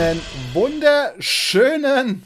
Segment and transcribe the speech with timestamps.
[0.00, 0.22] Einen
[0.54, 2.24] wunderschönen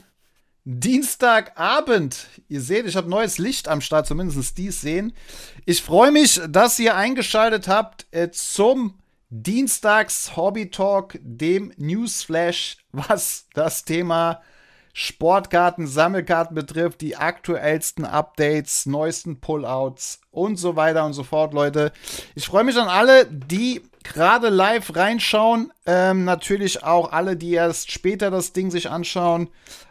[0.63, 2.29] Dienstagabend.
[2.49, 5.13] Ihr seht, ich habe neues Licht am Start, zumindest dies sehen.
[5.67, 13.46] Ich freue mich, dass ihr eingeschaltet habt äh, zum Dienstags Hobby Talk, dem Newsflash, was
[13.55, 14.41] das Thema
[14.93, 21.93] Sportkarten, Sammelkarten betrifft, die aktuellsten Updates, neuesten Pullouts und so weiter und so fort, Leute.
[22.37, 25.72] Ich freue mich an alle, die gerade live reinschauen.
[25.86, 29.49] Ähm, natürlich auch alle, die erst später das Ding sich anschauen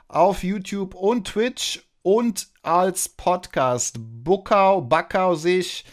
[0.08, 3.98] auf YouTube und Twitch und als Podcast.
[4.00, 5.84] Bukau, Backau sich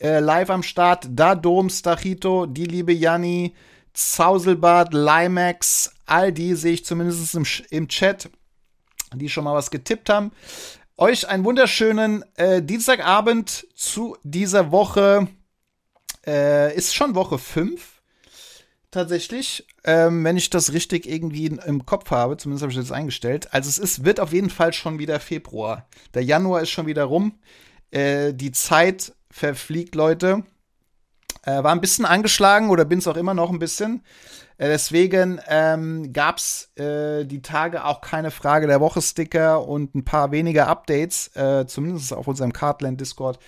[0.00, 1.08] äh, live am Start.
[1.10, 3.54] Da Dom, Stachito, die liebe Janni,
[3.92, 8.30] Zauselbart, Limax, all die sehe ich zumindest im, im Chat
[9.18, 10.32] die schon mal was getippt haben.
[10.96, 15.28] Euch einen wunderschönen äh, Dienstagabend zu dieser Woche.
[16.26, 17.94] Äh, ist schon Woche 5
[18.94, 22.36] tatsächlich, ähm, wenn ich das richtig irgendwie im Kopf habe.
[22.36, 23.52] Zumindest habe ich das eingestellt.
[23.52, 25.86] Also es ist, wird auf jeden Fall schon wieder Februar.
[26.14, 27.38] Der Januar ist schon wieder rum.
[27.90, 30.44] Äh, die Zeit verfliegt, Leute.
[31.42, 34.02] Äh, war ein bisschen angeschlagen oder bin es auch immer noch ein bisschen.
[34.56, 40.04] Äh, deswegen ähm, gab es äh, die Tage auch keine Frage der Woche-Sticker und ein
[40.04, 43.38] paar weniger Updates, äh, zumindest auf unserem Cardland Discord.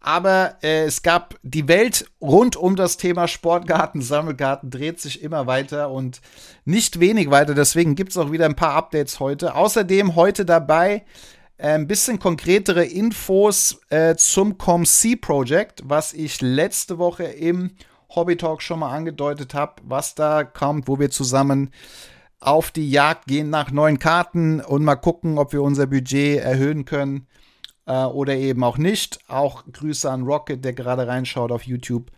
[0.00, 5.46] Aber äh, es gab die Welt rund um das Thema Sportgarten, Sammelgarten dreht sich immer
[5.46, 6.20] weiter und
[6.64, 7.54] nicht wenig weiter.
[7.54, 9.56] Deswegen gibt es auch wieder ein paar Updates heute.
[9.56, 11.04] Außerdem heute dabei
[11.56, 17.72] äh, ein bisschen konkretere Infos äh, zum ComC Project, was ich letzte Woche im
[18.14, 21.72] Hobby Talk schon mal angedeutet habe, was da kommt, wo wir zusammen
[22.40, 26.84] auf die Jagd gehen nach neuen Karten und mal gucken, ob wir unser Budget erhöhen
[26.84, 27.26] können
[27.88, 29.18] äh, oder eben auch nicht.
[29.26, 32.12] Auch Grüße an Rocket, der gerade reinschaut auf YouTube.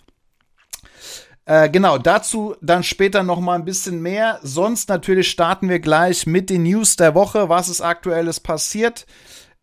[1.47, 4.41] Äh, genau, dazu dann später noch mal ein bisschen mehr.
[4.43, 9.07] Sonst natürlich starten wir gleich mit den News der Woche, was ist aktuelles passiert.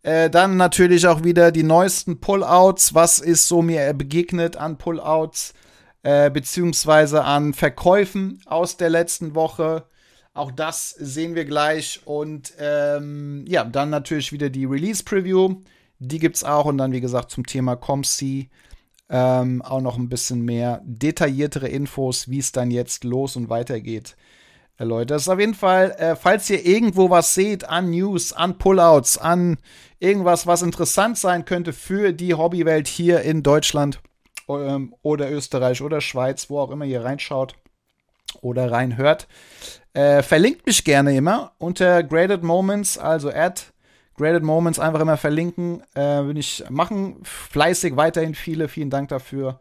[0.02, 5.54] Äh, dann natürlich auch wieder die neuesten Pullouts, was ist so mir begegnet an Pullouts
[6.02, 9.84] äh, beziehungsweise an Verkäufen aus der letzten Woche.
[10.32, 12.00] Auch das sehen wir gleich.
[12.04, 15.56] Und ähm, ja, dann natürlich wieder die Release-Preview.
[15.98, 16.64] Die gibt es auch.
[16.66, 18.48] Und dann, wie gesagt, zum Thema ComC
[19.10, 24.16] ähm, auch noch ein bisschen mehr detailliertere Infos, wie es dann jetzt los und weitergeht.
[24.76, 28.32] Äh, Leute, das ist auf jeden Fall, äh, falls ihr irgendwo was seht an News,
[28.32, 29.56] an Pullouts, an
[29.98, 34.00] irgendwas, was interessant sein könnte für die Hobbywelt hier in Deutschland,
[34.48, 37.54] ähm, oder Österreich oder Schweiz, wo auch immer ihr reinschaut
[38.40, 39.28] oder reinhört.
[39.92, 43.72] Äh, verlinkt mich gerne immer unter Graded Moments, also at
[44.18, 45.82] Graded Moments einfach immer verlinken.
[45.94, 47.16] Äh, will ich machen.
[47.22, 48.68] Fleißig weiterhin viele.
[48.68, 49.60] Vielen Dank dafür.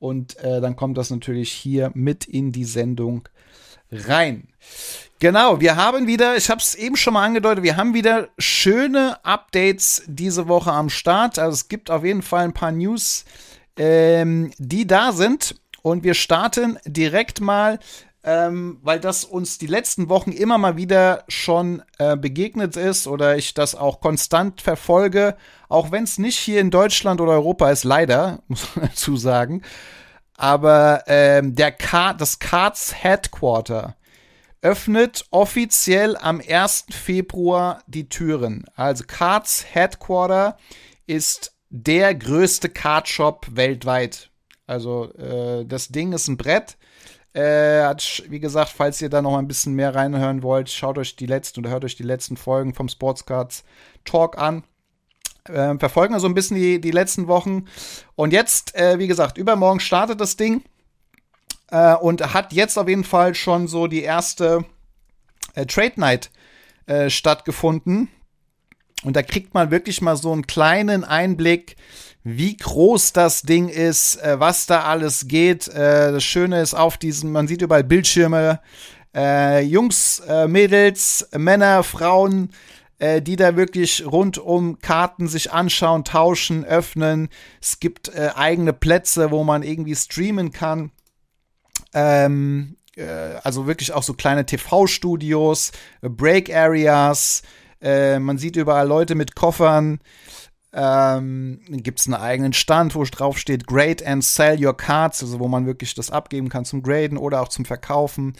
[0.00, 3.28] Und äh, dann kommt das natürlich hier mit in die Sendung
[3.90, 4.48] rein.
[5.20, 9.24] Genau, wir haben wieder, ich habe es eben schon mal angedeutet, wir haben wieder schöne
[9.24, 11.38] Updates diese Woche am Start.
[11.38, 13.24] Also es gibt auf jeden Fall ein paar News,
[13.76, 15.56] ähm, die da sind.
[15.82, 17.78] Und wir starten direkt mal,
[18.24, 23.36] ähm, weil das uns die letzten Wochen immer mal wieder schon äh, begegnet ist oder
[23.36, 25.36] ich das auch konstant verfolge,
[25.68, 29.62] auch wenn es nicht hier in Deutschland oder Europa ist, leider, muss man dazu sagen.
[30.34, 33.96] Aber ähm, der Car das Cards Headquarter
[34.60, 36.86] öffnet offiziell am 1.
[36.90, 38.64] Februar die Türen.
[38.74, 40.56] Also Cards Headquarter
[41.06, 44.30] ist der größte Cardshop weltweit.
[44.66, 46.76] Also äh, das Ding ist ein Brett.
[47.34, 51.14] Äh, hat, wie gesagt, falls ihr da noch ein bisschen mehr reinhören wollt, schaut euch
[51.14, 53.64] die letzten oder hört euch die letzten Folgen vom Sportscards
[54.04, 54.64] Talk an.
[55.44, 57.66] Äh, verfolgen also ein bisschen die, die letzten Wochen.
[58.14, 60.62] Und jetzt, äh, wie gesagt, übermorgen startet das Ding.
[61.70, 64.64] Äh, und hat jetzt auf jeden Fall schon so die erste
[65.54, 66.30] äh, Trade Night
[66.86, 68.08] äh, stattgefunden.
[69.04, 71.76] Und da kriegt man wirklich mal so einen kleinen Einblick,
[72.24, 75.68] wie groß das Ding ist, äh, was da alles geht.
[75.68, 78.60] Äh, das Schöne ist auf diesem, man sieht überall Bildschirme,
[79.14, 82.50] äh, Jungs, Mädels, Männer, Frauen,
[83.00, 87.28] die da wirklich rund um Karten sich anschauen, tauschen, öffnen.
[87.60, 90.90] Es gibt eigene Plätze, wo man irgendwie streamen kann.
[91.94, 92.76] Ähm,
[93.44, 95.72] also wirklich auch so kleine TV-Studios,
[96.02, 97.42] Break-Areas,
[97.80, 100.00] äh, man sieht überall Leute mit Koffern.
[100.72, 105.40] Ähm, Gibt es einen eigenen Stand, wo drauf steht Grade and Sell Your Cards, also
[105.40, 108.34] wo man wirklich das abgeben kann zum Graden oder auch zum Verkaufen.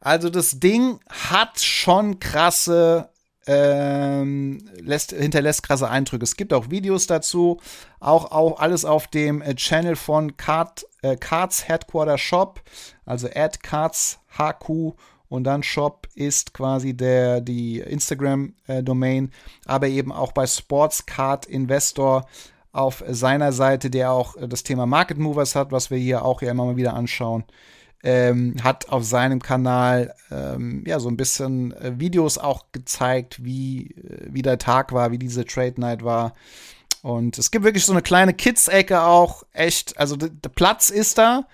[0.00, 3.10] Also das Ding hat schon krasse,
[3.46, 6.24] ähm, lässt, hinterlässt krasse Eindrücke.
[6.24, 7.60] Es gibt auch Videos dazu,
[7.98, 12.62] auch, auch alles auf dem äh, Channel von Card, äh, Cards Headquarter Shop,
[13.04, 14.94] also at Cards HQ
[15.32, 19.32] und dann Shop ist quasi der, die Instagram-Domain,
[19.64, 22.26] aber eben auch bei Sportscard Investor
[22.70, 26.50] auf seiner Seite, der auch das Thema Market Movers hat, was wir hier auch ja
[26.50, 27.44] immer mal wieder anschauen.
[28.02, 33.92] Ähm, hat auf seinem Kanal ähm, ja so ein bisschen äh, Videos auch gezeigt, wie,
[33.92, 36.34] äh, wie der Tag war, wie diese Trade Night war.
[37.00, 41.46] Und es gibt wirklich so eine kleine Kids-Ecke auch, echt, also der Platz ist da.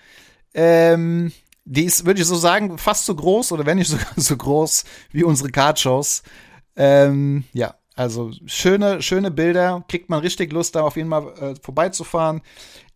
[0.53, 1.31] Ähm,
[1.71, 4.85] die ist, würde ich so sagen, fast so groß oder wenn nicht sogar so groß
[5.11, 6.23] wie unsere Card-Shows.
[6.75, 9.83] Ähm, ja, also schöne, schöne Bilder.
[9.87, 12.41] Kriegt man richtig Lust, da auf jeden Fall äh, vorbeizufahren.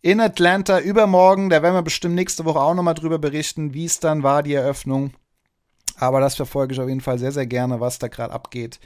[0.02, 4.00] In Atlanta übermorgen, da werden wir bestimmt nächste Woche auch nochmal drüber berichten, wie es
[4.00, 5.14] dann war, die Eröffnung.
[5.96, 8.80] Aber das verfolge ich auf jeden Fall sehr, sehr gerne, was da gerade abgeht.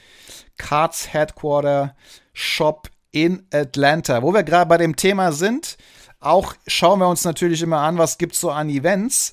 [0.59, 1.97] Cards Headquarter
[2.35, 4.23] Shop in Atlanta.
[4.23, 5.79] Wo wir gerade bei dem Thema sind,
[6.21, 9.33] auch schauen wir uns natürlich immer an, was gibt's so an Events.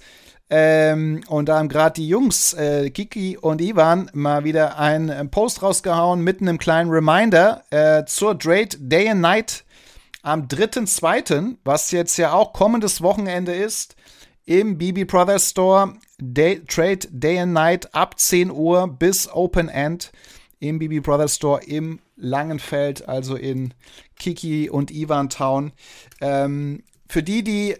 [0.50, 5.64] Ähm, und da haben gerade die Jungs, äh, Kiki und Ivan, mal wieder einen Post
[5.64, 9.64] rausgehauen mit einem kleinen Reminder äh, zur Trade Day and Night
[10.22, 13.96] am 3.2., was jetzt ja auch kommendes Wochenende ist,
[14.46, 15.94] im BB Brothers Store.
[16.18, 20.12] Day, Trade Day and Night ab 10 Uhr bis Open End
[20.60, 23.74] im BB Brothers Store im Langenfeld, also in
[24.18, 25.74] Kiki und Ivan Town.
[26.22, 27.76] Ähm, für die, die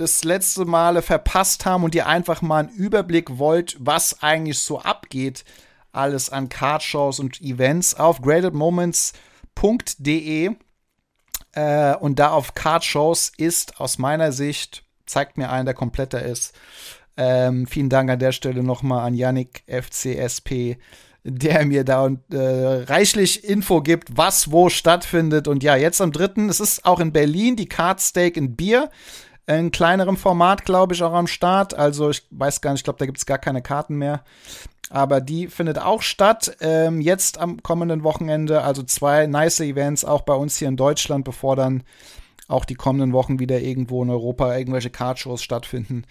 [0.00, 4.80] das letzte Male verpasst haben und ihr einfach mal einen Überblick wollt, was eigentlich so
[4.80, 5.44] abgeht,
[5.92, 10.52] alles an Cardshows und Events auf gradedmoments.de
[11.52, 16.54] äh, und da auf Cardshows ist aus meiner Sicht, zeigt mir einen, der kompletter ist.
[17.16, 20.78] Ähm, vielen Dank an der Stelle nochmal an Yannick FCSP,
[21.24, 25.46] der mir da äh, reichlich Info gibt, was wo stattfindet.
[25.46, 28.88] Und ja, jetzt am dritten, es ist auch in Berlin die Card Steak and Beer
[29.58, 31.74] in kleinerem Format, glaube ich, auch am Start.
[31.74, 34.22] Also ich weiß gar nicht, ich glaube, da gibt es gar keine Karten mehr.
[34.90, 38.62] Aber die findet auch statt, ähm, jetzt am kommenden Wochenende.
[38.62, 41.84] Also zwei nice Events auch bei uns hier in Deutschland, bevor dann
[42.48, 46.04] auch die kommenden Wochen wieder irgendwo in Europa irgendwelche Cardshows stattfinden.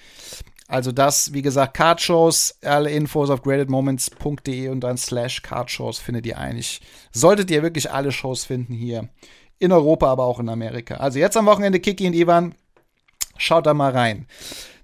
[0.68, 6.38] Also das, wie gesagt, Cardshows, alle Infos auf gradedmoments.de und dann slash Cardshows findet ihr
[6.38, 6.80] eigentlich.
[7.12, 9.10] Solltet ihr wirklich alle Shows finden hier
[9.58, 10.96] in Europa, aber auch in Amerika.
[10.96, 12.56] Also jetzt am Wochenende Kiki und Ivan
[13.40, 14.28] Schaut da mal rein.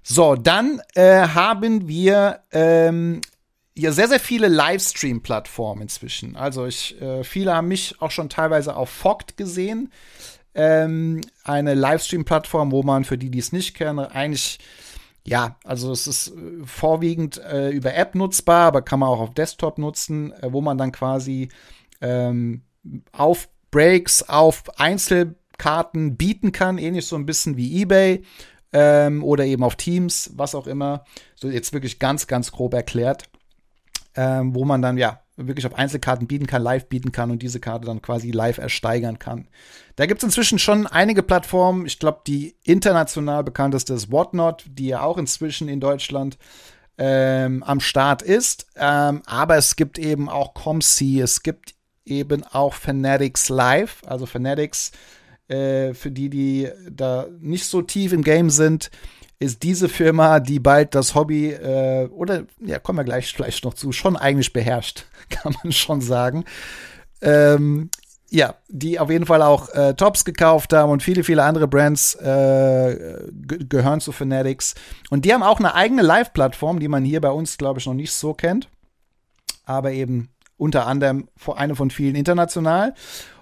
[0.02, 3.20] So, dann äh, haben wir ähm,
[3.76, 6.36] ja sehr, sehr viele Livestream-Plattformen inzwischen.
[6.36, 9.92] Also ich, äh, viele haben mich auch schon teilweise auf Fogt gesehen.
[10.54, 14.58] Ähm, eine Livestream-Plattform, wo man für die, die es nicht kennen, eigentlich
[15.26, 19.34] ja, also es ist äh, vorwiegend äh, über App nutzbar, aber kann man auch auf
[19.34, 21.48] Desktop nutzen, äh, wo man dann quasi
[22.00, 22.62] ähm,
[23.12, 28.22] auf Breaks, auf Einzel Karten bieten kann, ähnlich so ein bisschen wie eBay
[28.72, 31.04] ähm, oder eben auf Teams, was auch immer.
[31.34, 33.24] So jetzt wirklich ganz, ganz grob erklärt,
[34.14, 37.60] ähm, wo man dann ja wirklich auf Einzelkarten bieten kann, live bieten kann und diese
[37.60, 39.48] Karte dann quasi live ersteigern kann.
[39.96, 41.86] Da gibt es inzwischen schon einige Plattformen.
[41.86, 46.38] Ich glaube, die international bekannteste ist Whatnot, die ja auch inzwischen in Deutschland
[46.98, 48.66] ähm, am Start ist.
[48.76, 54.02] Ähm, aber es gibt eben auch ComC, es gibt eben auch Fanatics Live.
[54.06, 54.92] Also Fanatics
[55.48, 58.90] äh, für die, die da nicht so tief im Game sind,
[59.38, 63.74] ist diese Firma, die bald das Hobby, äh, oder ja, kommen wir gleich vielleicht noch
[63.74, 66.44] zu, schon eigentlich beherrscht, kann man schon sagen.
[67.20, 67.90] Ähm,
[68.28, 72.16] ja, die auf jeden Fall auch äh, Tops gekauft haben und viele, viele andere Brands
[72.16, 74.74] äh, gehören zu Fanatics.
[75.10, 77.94] Und die haben auch eine eigene Live-Plattform, die man hier bei uns, glaube ich, noch
[77.94, 78.68] nicht so kennt.
[79.64, 82.94] Aber eben unter anderem eine von vielen international.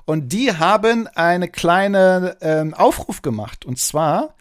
[0.04, 3.64] Und die haben eine kleine ähm, Aufruf gemacht.
[3.64, 4.34] Und zwar,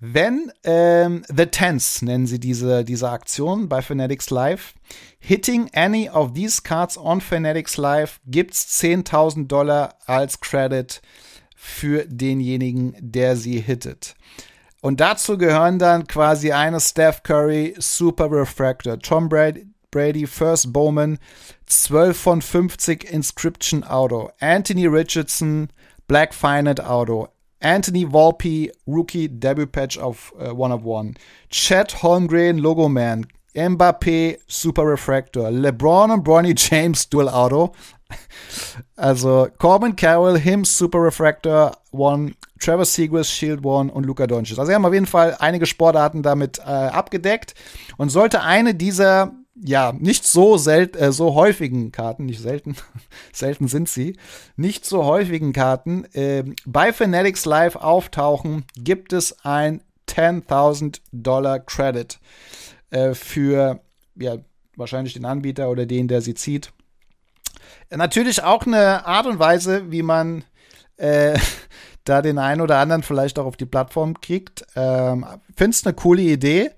[0.00, 4.74] wenn ähm, The Tens nennen sie diese, diese Aktion bei Fanatics Live,
[5.18, 11.00] hitting any of these cards on Fanatics Live gibt's 10.000 Dollar als Credit
[11.54, 14.14] für denjenigen, der sie hittet.
[14.82, 21.18] Und dazu gehören dann quasi eine Steph Curry Super Refractor, Tom Brady, Brady, First Bowman,
[21.66, 25.70] 12 von 50 Inscription Auto, Anthony Richardson,
[26.06, 27.28] Black Finite Auto,
[27.60, 31.14] Anthony Volpe, Rookie Debut Patch of uh, One of One,
[31.50, 37.72] Chet Holmgren, Logo Man, Mbappé, Super Refractor, LeBron und Bronny James Dual Auto,
[38.96, 44.58] also Corbin Carroll, him Super Refractor One, Trevor Seagrass Shield One und Luca Doncic.
[44.58, 47.54] Also sie haben auf jeden Fall einige Sportarten damit äh, abgedeckt.
[47.96, 52.76] Und sollte eine dieser ja, nicht so selten, äh, so häufigen Karten, nicht selten,
[53.32, 54.16] selten sind sie,
[54.56, 62.18] nicht so häufigen Karten äh, bei Fanatics Live auftauchen, gibt es ein 10.000 Dollar Credit
[62.90, 63.80] äh, für,
[64.14, 64.36] ja,
[64.76, 66.72] wahrscheinlich den Anbieter oder den, der sie zieht.
[67.90, 70.44] Natürlich auch eine Art und Weise, wie man
[70.96, 71.38] äh,
[72.04, 74.64] da den einen oder anderen vielleicht auch auf die Plattform kriegt.
[74.76, 75.24] Ähm,
[75.56, 76.70] Finde es eine coole Idee.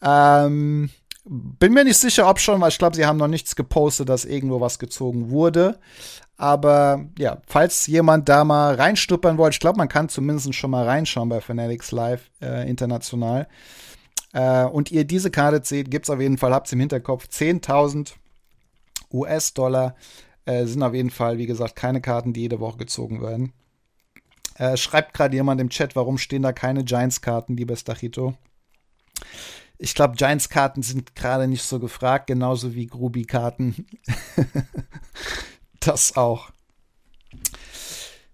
[0.00, 0.90] Ähm,
[1.24, 4.24] bin mir nicht sicher, ob schon, weil ich glaube, sie haben noch nichts gepostet, dass
[4.24, 5.78] irgendwo was gezogen wurde.
[6.36, 10.84] Aber ja, falls jemand da mal reinstuppern wollte, ich glaube, man kann zumindest schon mal
[10.84, 13.48] reinschauen bei Fanatics Live äh, international.
[14.32, 18.14] Äh, und ihr diese Karte seht, gibt es auf jeden Fall, habt im Hinterkopf, 10.000
[19.12, 19.94] US-Dollar
[20.44, 23.52] äh, sind auf jeden Fall, wie gesagt, keine Karten, die jede Woche gezogen werden.
[24.56, 28.34] Äh, schreibt gerade jemand im Chat, warum stehen da keine Giants-Karten, lieber Stachito?
[29.78, 33.86] Ich glaube, Giants-Karten sind gerade nicht so gefragt, genauso wie Grubi-Karten.
[35.80, 36.50] das auch.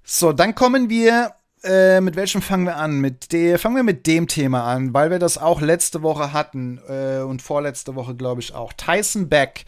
[0.05, 1.35] So, dann kommen wir.
[1.63, 3.01] Äh, mit welchem fangen wir an?
[3.01, 6.81] Mit der, fangen wir mit dem Thema an, weil wir das auch letzte Woche hatten
[6.89, 8.73] äh, und vorletzte Woche, glaube ich, auch.
[8.73, 9.67] Tyson Beck.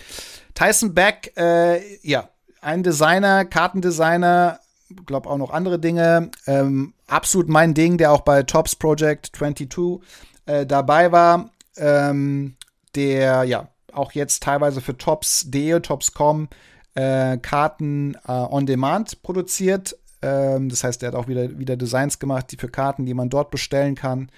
[0.54, 2.30] Tyson Beck, äh, ja,
[2.62, 4.60] ein Designer, Kartendesigner,
[5.04, 6.30] glaube auch noch andere Dinge.
[6.46, 10.00] Ähm, absolut mein Ding, der auch bei Tops Project 22
[10.46, 12.56] äh, dabei war ähm,
[12.94, 16.48] der ja auch jetzt teilweise für Tops.de, Tops.com
[16.94, 19.96] äh, Karten äh, on Demand produziert.
[20.20, 23.30] Ähm, das heißt, er hat auch wieder, wieder Designs gemacht, die für Karten, die man
[23.30, 24.30] dort bestellen kann.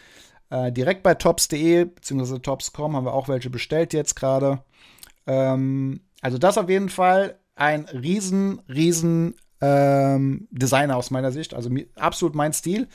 [0.50, 2.38] Äh, direkt bei Tops.de bzw.
[2.38, 4.62] Tops.com haben wir auch welche bestellt jetzt gerade.
[5.26, 11.54] Ähm, also das auf jeden Fall ein riesen, riesen ähm, Designer aus meiner Sicht.
[11.54, 12.88] Also absolut mein Stil.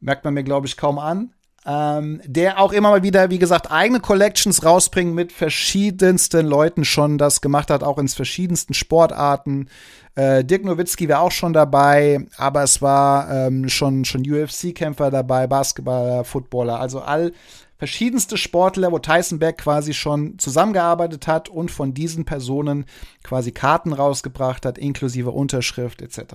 [0.00, 1.32] Merkt man mir, glaube ich, kaum an
[1.66, 7.18] ähm, der auch immer mal wieder, wie gesagt, eigene Collections rausbringt mit verschiedensten Leuten schon
[7.18, 9.68] das gemacht hat, auch in verschiedensten Sportarten.
[10.14, 15.46] Äh, Dirk Nowitzki war auch schon dabei, aber es war ähm, schon, schon UFC-Kämpfer dabei,
[15.46, 17.32] Basketballer, Footballer, also all
[17.80, 22.84] verschiedenste Sportler, wo Tyson Beck quasi schon zusammengearbeitet hat und von diesen Personen
[23.22, 26.34] quasi Karten rausgebracht hat, inklusive Unterschrift etc.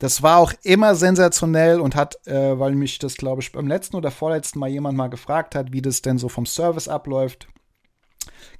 [0.00, 3.94] Das war auch immer sensationell und hat, äh, weil mich das, glaube ich, beim letzten
[3.94, 7.46] oder vorletzten Mal jemand mal gefragt hat, wie das denn so vom Service abläuft,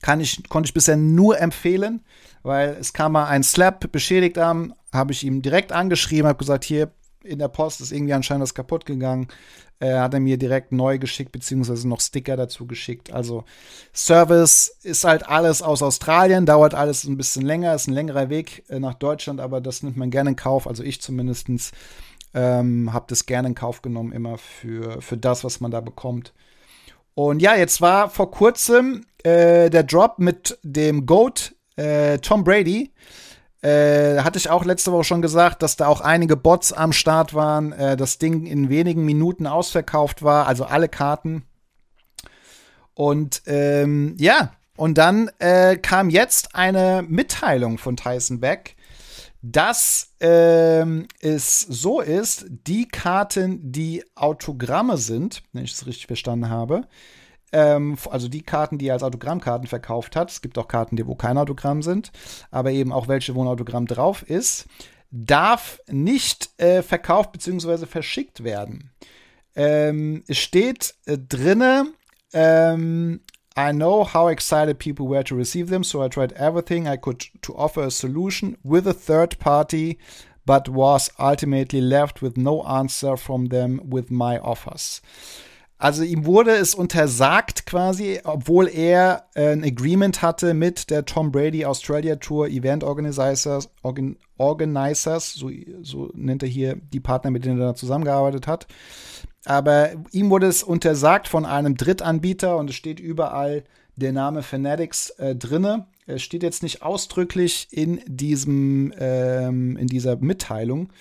[0.01, 2.05] kann ich, konnte ich bisher nur empfehlen,
[2.45, 6.63] weil es kam mal ein Slap beschädigt an, habe ich ihm direkt angeschrieben, habe gesagt,
[6.63, 6.93] hier
[7.27, 9.29] in der Post ist irgendwie anscheinend was kaputt gegangen
[9.79, 13.13] äh, hat er mir direkt neu geschickt, beziehungsweise noch Sticker dazu geschickt.
[13.13, 13.45] Also
[13.95, 18.65] Service ist halt alles aus Australien, dauert alles ein bisschen länger, ist ein längerer Weg
[18.69, 20.67] äh, nach Deutschland, aber das nimmt man gerne in Kauf.
[20.67, 21.73] Also ich zumindestens
[22.35, 26.33] ähm, habe das gerne in Kauf genommen, immer für, für das, was man da bekommt.
[27.15, 32.93] Und ja, jetzt war vor kurzem äh, der Drop mit dem GOAT äh, Tom Brady.
[33.63, 37.35] Äh, hatte ich auch letzte Woche schon gesagt, dass da auch einige Bots am Start
[37.35, 41.45] waren, äh, das Ding in wenigen Minuten ausverkauft war, also alle Karten.
[42.95, 48.77] Und ähm, ja, und dann äh, kam jetzt eine Mitteilung von Tyson Beck,
[49.43, 56.51] dass ähm, es so ist, die Karten, die Autogramme sind, wenn ich es richtig verstanden
[56.51, 56.83] habe,
[57.53, 60.31] ähm, also die Karten, die er als Autogrammkarten verkauft hat.
[60.31, 62.13] Es gibt auch Karten, die wo kein Autogramm sind,
[62.51, 64.67] aber eben auch welche, wo ein Autogramm drauf ist,
[65.11, 67.87] darf nicht äh, verkauft bzw.
[67.87, 68.91] verschickt werden.
[69.55, 71.93] Ähm, es steht äh, drinne,
[72.33, 73.21] ähm,
[73.59, 77.31] I know how excited people were to receive them, so I tried everything I could
[77.41, 79.97] to offer a solution with a third party,
[80.45, 85.01] but was ultimately left with no answer from them with my offers.
[85.79, 91.31] Also ihm wurde es untersagt quasi, obwohl er äh, ein Agreement hatte mit der Tom
[91.31, 95.51] Brady Australia Tour Event Organizers, Organ Organizers so,
[95.83, 98.67] so nennt er hier die Partner, mit denen er zusammengearbeitet hat.
[99.45, 103.65] Aber ihm wurde es untersagt von einem Drittanbieter und es steht überall
[103.97, 105.87] der Name Fanatics äh, drinne.
[106.07, 110.93] Es steht jetzt nicht ausdrücklich in diesem ähm, in dieser Mitteilung,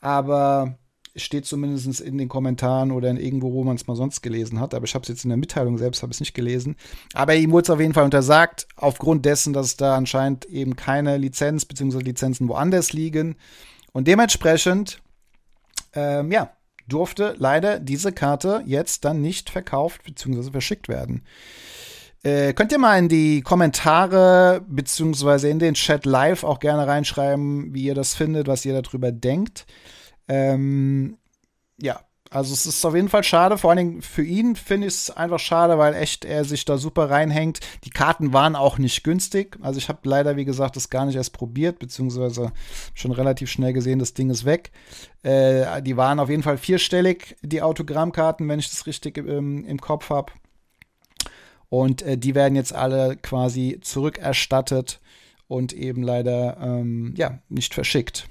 [0.00, 0.78] aber
[1.16, 4.74] steht zumindest in den Kommentaren oder in irgendwo, wo man es mal sonst gelesen hat.
[4.74, 6.76] Aber ich habe es jetzt in der Mitteilung selbst, habe es nicht gelesen.
[7.14, 11.16] Aber ihm wurde es auf jeden Fall untersagt, aufgrund dessen, dass da anscheinend eben keine
[11.16, 11.98] Lizenz bzw.
[11.98, 13.36] Lizenzen woanders liegen.
[13.92, 15.00] Und dementsprechend,
[15.94, 16.52] ähm, ja,
[16.88, 20.50] durfte leider diese Karte jetzt dann nicht verkauft bzw.
[20.50, 21.22] verschickt werden.
[22.22, 27.72] Äh, könnt ihr mal in die Kommentare beziehungsweise in den Chat live auch gerne reinschreiben,
[27.72, 29.66] wie ihr das findet, was ihr darüber denkt.
[30.30, 31.18] Ähm,
[31.80, 33.58] ja, also es ist auf jeden Fall schade.
[33.58, 36.78] Vor allen Dingen für ihn finde ich es einfach schade, weil echt er sich da
[36.78, 37.58] super reinhängt.
[37.84, 39.58] Die Karten waren auch nicht günstig.
[39.60, 42.52] Also ich habe leider, wie gesagt, das gar nicht erst probiert, beziehungsweise
[42.94, 44.70] schon relativ schnell gesehen, das Ding ist weg.
[45.24, 49.80] Äh, die waren auf jeden Fall vierstellig, die Autogrammkarten, wenn ich das richtig ähm, im
[49.80, 50.32] Kopf habe.
[51.68, 55.00] Und äh, die werden jetzt alle quasi zurückerstattet
[55.48, 58.28] und eben leider ähm, ja nicht verschickt.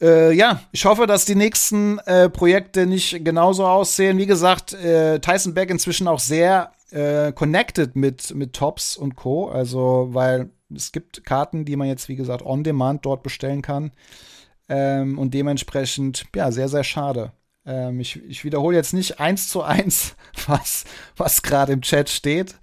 [0.00, 4.18] Äh, ja, ich hoffe, dass die nächsten äh, Projekte nicht genauso aussehen.
[4.18, 9.48] Wie gesagt, äh, Tyson Beck inzwischen auch sehr äh, connected mit, mit Tops und Co.
[9.48, 13.92] Also, weil es gibt Karten, die man jetzt, wie gesagt, on demand dort bestellen kann.
[14.68, 17.32] Ähm, und dementsprechend, ja, sehr, sehr schade.
[17.66, 20.14] Ähm, ich, ich wiederhole jetzt nicht eins zu eins,
[20.46, 20.84] was,
[21.16, 22.54] was gerade im Chat steht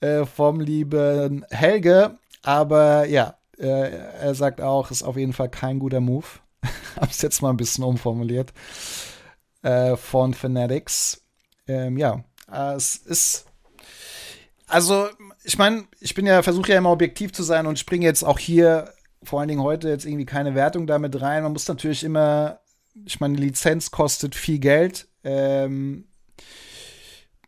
[0.00, 2.18] äh, vom lieben Helge.
[2.42, 6.26] Aber ja, äh, er sagt auch, ist auf jeden Fall kein guter Move.
[6.96, 8.52] Hab's jetzt mal ein bisschen umformuliert.
[9.62, 11.22] Äh, von Fanatics.
[11.68, 13.46] Ähm, ja, äh, es ist.
[14.66, 15.08] Also,
[15.44, 18.38] ich meine, ich bin ja, versuche ja immer objektiv zu sein und springe jetzt auch
[18.38, 18.92] hier,
[19.22, 21.42] vor allen Dingen heute, jetzt irgendwie keine Wertung damit rein.
[21.42, 22.60] Man muss natürlich immer,
[23.04, 25.08] ich meine, Lizenz kostet viel Geld.
[25.24, 26.06] Ähm,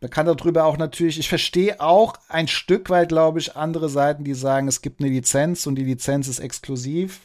[0.01, 4.23] man kann darüber auch natürlich, ich verstehe auch ein Stück weit, glaube ich, andere Seiten,
[4.23, 7.21] die sagen, es gibt eine Lizenz und die Lizenz ist exklusiv.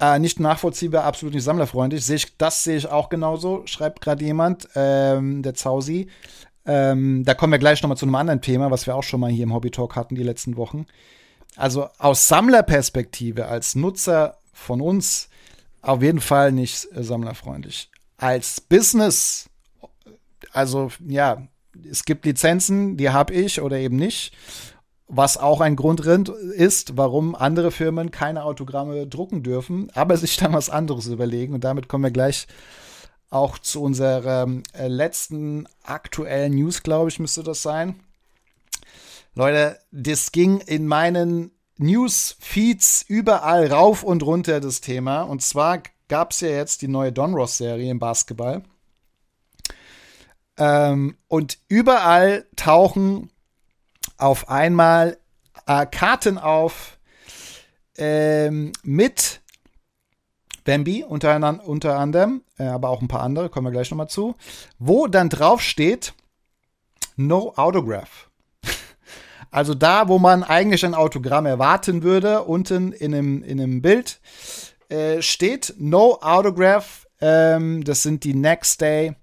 [0.00, 2.04] Äh, nicht nachvollziehbar, absolut nicht sammlerfreundlich.
[2.04, 6.08] Seh ich, das sehe ich auch genauso, schreibt gerade jemand, ähm, der Zausi.
[6.64, 9.20] Ähm, da kommen wir gleich noch mal zu einem anderen Thema, was wir auch schon
[9.20, 10.86] mal hier im Hobby Talk hatten die letzten Wochen.
[11.56, 15.28] Also aus Sammlerperspektive, als Nutzer von uns,
[15.82, 17.90] auf jeden Fall nicht äh, sammlerfreundlich.
[18.18, 19.48] Als Business,
[20.52, 21.48] also ja,
[21.90, 24.32] es gibt Lizenzen, die habe ich oder eben nicht
[25.08, 30.52] was auch ein Grund ist, warum andere Firmen keine Autogramme drucken dürfen, aber sich dann
[30.52, 31.54] was anderes überlegen.
[31.54, 32.46] Und damit kommen wir gleich
[33.30, 38.00] auch zu unserer äh, letzten aktuellen News, glaube ich, müsste das sein.
[39.34, 45.22] Leute, das ging in meinen News-Feeds überall rauf und runter, das Thema.
[45.22, 48.62] Und zwar gab es ja jetzt die neue Don Ross-Serie im Basketball.
[50.56, 53.30] Ähm, und überall tauchen
[54.18, 55.16] auf einmal
[55.66, 56.98] äh, Karten auf
[57.96, 59.40] ähm, mit
[60.64, 64.34] Bambi unter, unter anderem, äh, aber auch ein paar andere, kommen wir gleich nochmal zu,
[64.78, 66.12] wo dann drauf steht
[67.16, 68.28] No Autograph.
[69.50, 74.20] Also da, wo man eigentlich ein Autogramm erwarten würde, unten in einem, in einem Bild
[74.90, 77.06] äh, steht No Autograph.
[77.22, 79.14] Ähm, das sind die Next Day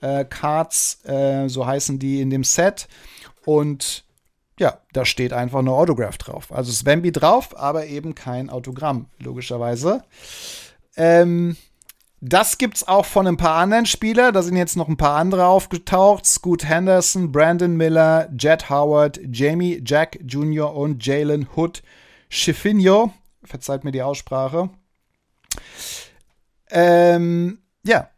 [0.00, 2.86] äh, Cards, äh, so heißen die in dem Set.
[3.44, 4.03] Und
[4.58, 6.52] ja, da steht einfach nur Autograph drauf.
[6.52, 10.04] Also Bambi drauf, aber eben kein Autogramm, logischerweise.
[10.96, 11.56] Ähm,
[12.20, 14.32] das gibt's auch von ein paar anderen Spielern.
[14.32, 16.24] Da sind jetzt noch ein paar andere aufgetaucht.
[16.24, 20.74] Scoot Henderson, Brandon Miller, Jet Howard, Jamie Jack Jr.
[20.74, 21.82] und Jalen Hood
[22.30, 23.12] Schiffinho.
[23.44, 24.70] Verzeiht mir die Aussprache.
[26.70, 28.08] Ähm, ja.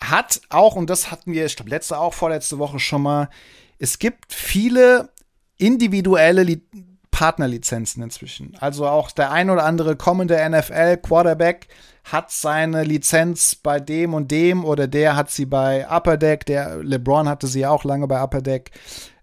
[0.00, 3.30] Hat auch, und das hatten wir, ich glaube, letzte auch vorletzte Woche schon mal,
[3.78, 5.10] es gibt viele
[5.58, 6.62] individuelle Li
[7.10, 8.54] Partnerlizenzen inzwischen.
[8.60, 11.66] Also auch der ein oder andere kommende NFL Quarterback
[12.04, 16.46] hat seine Lizenz bei dem und dem oder der hat sie bei Upper Deck.
[16.46, 18.70] Der LeBron hatte sie auch lange bei Upper Deck,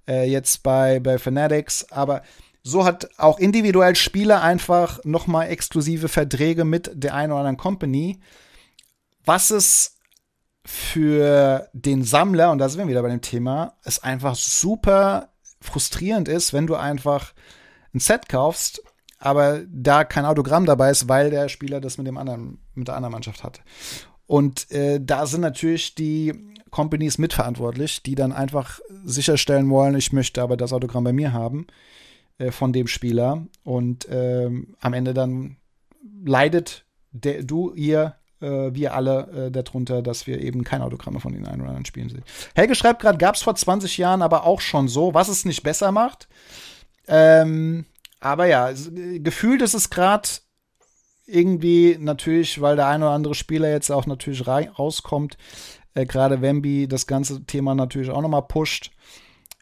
[0.09, 1.89] äh, jetzt bei, bei Fanatics.
[1.89, 2.21] Aber
[2.63, 8.19] so hat auch individuell Spieler einfach nochmal exklusive Verträge mit der einen oder anderen Company.
[9.23, 9.99] Was es
[10.65, 15.29] für den Sammler, und da sind wir wieder bei dem Thema, ist einfach super
[15.65, 17.33] frustrierend ist, wenn du einfach
[17.93, 18.81] ein Set kaufst,
[19.19, 22.95] aber da kein Autogramm dabei ist, weil der Spieler das mit dem anderen, mit der
[22.95, 23.61] anderen Mannschaft hat.
[24.27, 26.33] Und äh, da sind natürlich die
[26.71, 31.67] Companies mitverantwortlich, die dann einfach sicherstellen wollen, ich möchte aber das Autogramm bei mir haben
[32.37, 33.45] äh, von dem Spieler.
[33.63, 34.49] Und äh,
[34.81, 35.57] am Ende dann
[36.25, 41.33] leidet der, du, ihr äh, wir alle äh, darunter, dass wir eben keine Autogramme von
[41.33, 42.23] den einen oder anderen Spielen sehen.
[42.55, 45.63] Helge schreibt gerade, gab es vor 20 Jahren aber auch schon so, was es nicht
[45.63, 46.27] besser macht.
[47.07, 47.85] Ähm,
[48.19, 48.71] aber ja,
[49.17, 50.27] gefühlt ist es gerade
[51.27, 55.37] irgendwie natürlich, weil der ein oder andere Spieler jetzt auch natürlich rauskommt,
[55.93, 58.91] äh, gerade Wemby das ganze Thema natürlich auch nochmal pusht.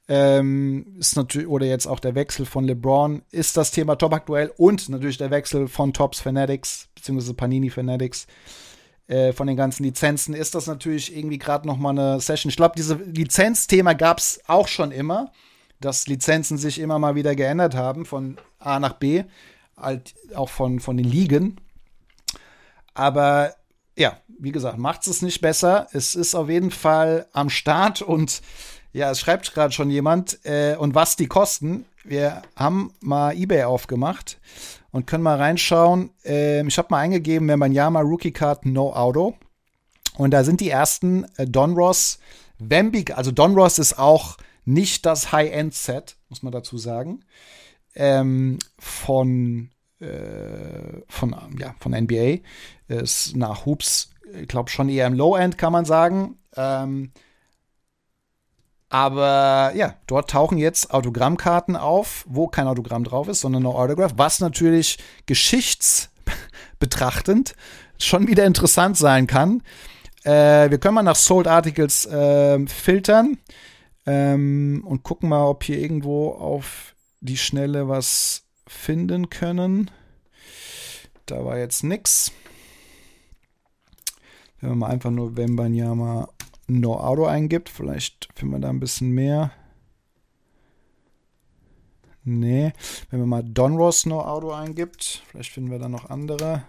[0.10, 4.52] Ähm, ist natürlich, oder jetzt auch der Wechsel von LeBron, ist das Thema top aktuell
[4.58, 8.28] und natürlich der Wechsel von Tops Fanatics, beziehungsweise Panini Fanatics
[9.08, 12.50] äh, von den ganzen Lizenzen ist das natürlich irgendwie gerade noch mal eine Session.
[12.50, 15.32] Ich glaube, diese Lizenzthema gab es auch schon immer,
[15.80, 19.24] dass Lizenzen sich immer mal wieder geändert haben von A nach B,
[19.76, 21.58] halt auch von, von den Ligen.
[22.94, 23.54] Aber
[23.98, 25.88] ja, wie gesagt, macht es nicht besser.
[25.92, 28.42] Es ist auf jeden Fall am Start und
[28.93, 30.39] ja, es schreibt gerade schon jemand.
[30.45, 31.86] Äh, und was die kosten?
[32.03, 34.39] Wir haben mal eBay aufgemacht
[34.91, 36.12] und können mal reinschauen.
[36.23, 39.36] Ähm, ich habe mal eingegeben, wenn man Yama Rookie Card No Auto.
[40.15, 42.19] Und da sind die ersten äh, Don Ross
[42.60, 47.25] Bambi, also Don Ross ist auch nicht das High-End-Set, muss man dazu sagen,
[47.95, 52.38] ähm, von, äh, von, ja, von NBA.
[52.88, 56.38] Ist nach Hoops, ich glaube schon eher im Low-End, kann man sagen.
[56.56, 57.12] Ähm,
[58.93, 64.13] aber ja, dort tauchen jetzt Autogrammkarten auf, wo kein Autogramm drauf ist, sondern nur Autograph,
[64.17, 67.56] was natürlich geschichtsbetrachtend
[67.97, 69.63] schon wieder interessant sein kann.
[70.23, 73.39] Äh, wir können mal nach Sold Articles äh, filtern
[74.06, 79.89] ähm, und gucken mal, ob hier irgendwo auf die Schnelle was finden können.
[81.25, 82.32] Da war jetzt nix.
[84.62, 86.29] Wenn wir mal einfach nur Wembanyama
[86.67, 89.52] No Auto eingibt, vielleicht finden wir da ein bisschen mehr.
[92.26, 92.71] Nee,
[93.10, 96.63] wenn man mal Donros No Auto eingibt, vielleicht finden wir da noch andere.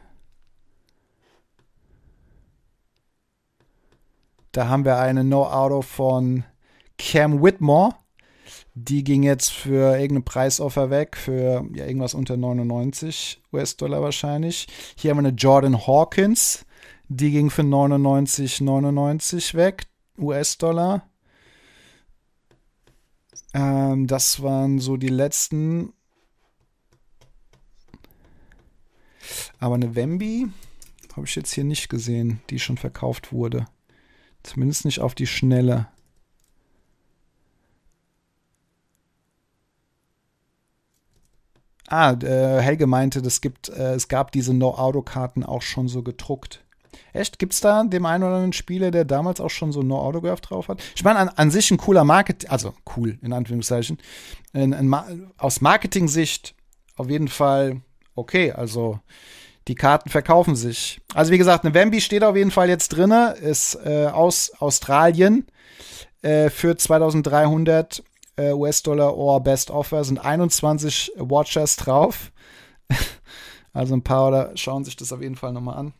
[4.54, 6.44] Da haben wir eine No-Auto von
[6.96, 7.96] Cam Whitmore.
[8.74, 14.68] Die ging jetzt für irgendeinen Preisoffer weg, für ja, irgendwas unter 99 US-Dollar wahrscheinlich.
[14.96, 16.64] Hier haben wir eine Jordan Hawkins.
[17.16, 19.86] Die ging für 99,99 weg,
[20.18, 21.08] US-Dollar.
[23.52, 25.92] Ähm, das waren so die letzten.
[29.60, 30.48] Aber eine Wemby
[31.14, 33.66] habe ich jetzt hier nicht gesehen, die schon verkauft wurde.
[34.42, 35.86] Zumindest nicht auf die Schnelle.
[41.86, 46.63] Ah, äh, Helge meinte, das gibt, äh, es gab diese No-Auto-Karten auch schon so gedruckt.
[47.12, 47.38] Echt?
[47.38, 50.68] Gibt es da dem einen oder anderen Spieler, der damals auch schon so No-Autograph drauf
[50.68, 50.82] hat?
[50.94, 53.98] Ich meine, an, an, sich ein cooler Market, also cool, in Anführungszeichen.
[54.52, 54.94] In, in,
[55.36, 56.54] aus Marketing-Sicht
[56.96, 57.80] auf jeden Fall
[58.14, 58.52] okay.
[58.52, 59.00] Also
[59.68, 61.00] die Karten verkaufen sich.
[61.14, 65.46] Also wie gesagt, eine Wemby steht auf jeden Fall jetzt drinne, ist äh, aus Australien
[66.22, 68.02] äh, für 2300
[68.36, 72.32] äh, US-Dollar or Best Offer sind 21 Watchers drauf.
[73.72, 75.94] also ein paar oder schauen sich das auf jeden Fall nochmal an.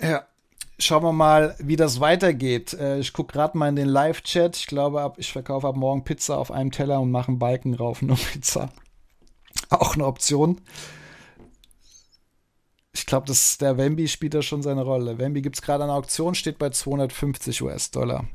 [0.00, 0.26] Ja,
[0.78, 2.74] schauen wir mal, wie das weitergeht.
[2.74, 4.56] Äh, ich gucke gerade mal in den Live-Chat.
[4.56, 8.02] Ich glaube, ich verkaufe ab morgen Pizza auf einem Teller und mache einen Balken rauf,
[8.02, 8.70] nur Pizza.
[9.70, 10.60] Auch eine Option.
[12.92, 15.18] Ich glaube, der Wemby spielt da schon seine Rolle.
[15.18, 18.26] Wemby gibt es gerade an der Auktion, steht bei 250 US-Dollar.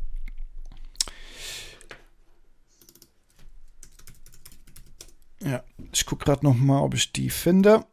[5.44, 7.86] Ja, ich gucke gerade noch mal, ob ich die finde.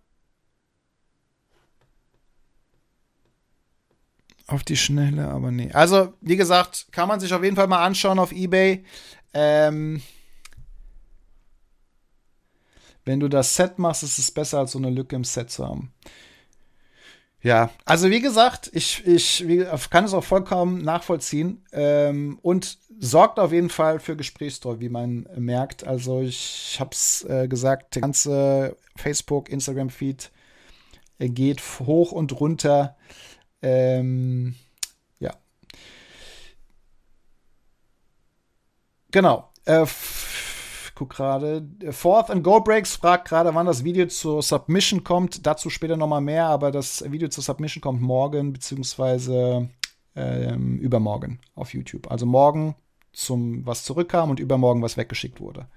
[4.49, 5.71] Auf die Schnelle, aber nee.
[5.73, 8.83] Also, wie gesagt, kann man sich auf jeden Fall mal anschauen auf Ebay.
[9.35, 10.03] Ähm,
[13.05, 15.67] wenn du das Set machst, ist es besser, als so eine Lücke im Set zu
[15.67, 15.93] haben.
[17.43, 19.45] Ja, also wie gesagt, ich, ich
[19.91, 25.29] kann es auch vollkommen nachvollziehen ähm, und sorgt auf jeden Fall für Gesprächsdruck, wie man
[25.37, 25.87] merkt.
[25.87, 30.33] Also ich habe es äh, gesagt, der ganze Facebook, Instagram-Feed
[31.19, 32.97] äh, geht hoch und runter.
[33.63, 34.55] Ähm,
[35.19, 35.35] ja.
[39.11, 39.51] Genau.
[39.65, 39.87] Äh,
[40.95, 41.67] guck gerade.
[41.91, 45.47] Fourth and Goal Breaks fragt gerade, wann das Video zur Submission kommt.
[45.47, 49.69] Dazu später nochmal mehr, aber das Video zur Submission kommt morgen, beziehungsweise
[50.17, 52.11] ähm, übermorgen auf YouTube.
[52.11, 52.75] Also morgen
[53.13, 55.69] zum, was zurückkam und übermorgen, was weggeschickt wurde.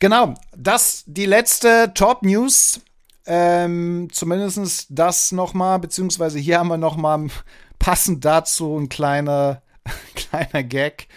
[0.00, 2.80] Genau, das die letzte Top News.
[3.26, 7.28] Ähm, zumindest das nochmal, beziehungsweise hier haben wir nochmal
[7.78, 9.62] passend dazu ein kleiner,
[10.14, 11.08] kleiner Gag.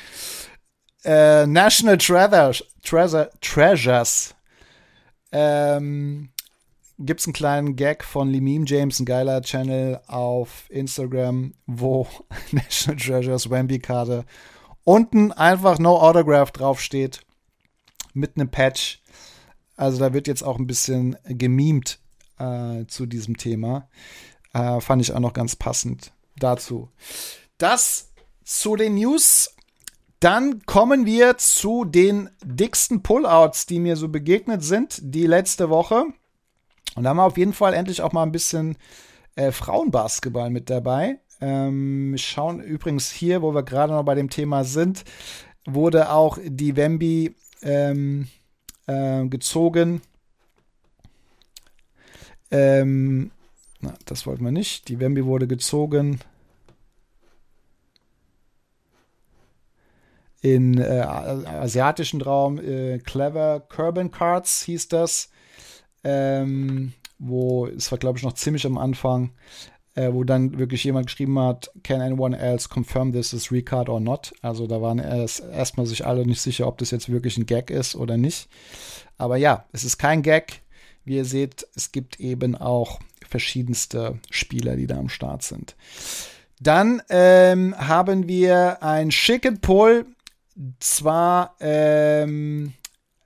[1.04, 4.36] Äh, National Treasures, Treasure, Treasures.
[5.32, 6.30] Ähm,
[7.00, 12.08] gibt es einen kleinen Gag von Limim James, ein geiler Channel auf Instagram, wo
[12.52, 14.26] National Treasures Wemby-Karte
[14.84, 17.22] unten einfach No Autograph draufsteht
[18.14, 19.02] mit einem Patch.
[19.78, 22.00] Also da wird jetzt auch ein bisschen gemimt
[22.38, 23.88] äh, zu diesem Thema.
[24.54, 26.90] Äh, fand ich auch noch ganz passend dazu.
[27.58, 28.12] Das
[28.44, 29.54] zu den News
[30.20, 36.06] dann kommen wir zu den dicksten Pullouts, die mir so begegnet sind, die letzte Woche.
[36.96, 38.78] Und da haben wir auf jeden Fall endlich auch mal ein bisschen
[39.36, 41.20] äh, Frauenbasketball mit dabei.
[41.40, 45.04] Ähm, schauen übrigens hier, wo wir gerade noch bei dem Thema sind,
[45.66, 48.28] wurde auch die Wemby ähm,
[48.88, 50.02] äh, gezogen.
[52.50, 53.32] Ähm,
[53.82, 54.90] na, das wollten wir nicht.
[54.90, 56.20] Die Wemby wurde gezogen
[60.42, 65.30] in äh, asiatischen Raum äh, Clever Curban Cards hieß das.
[66.04, 69.32] Ähm, wo es war, glaube ich, noch ziemlich am Anfang.
[69.98, 74.00] Äh, wo dann wirklich jemand geschrieben hat, can anyone else confirm this is Ricard or
[74.00, 74.32] not?
[74.42, 77.72] Also da waren erst erstmal sich alle nicht sicher, ob das jetzt wirklich ein Gag
[77.72, 78.48] ist oder nicht.
[79.18, 80.62] Aber ja, es ist kein Gag.
[81.04, 85.76] Wie ihr seht, es gibt eben auch verschiedenste Spieler, die da am Start sind.
[86.60, 90.06] Dann ähm, haben wir ein Chicken Pull,
[90.80, 92.74] zwar ähm,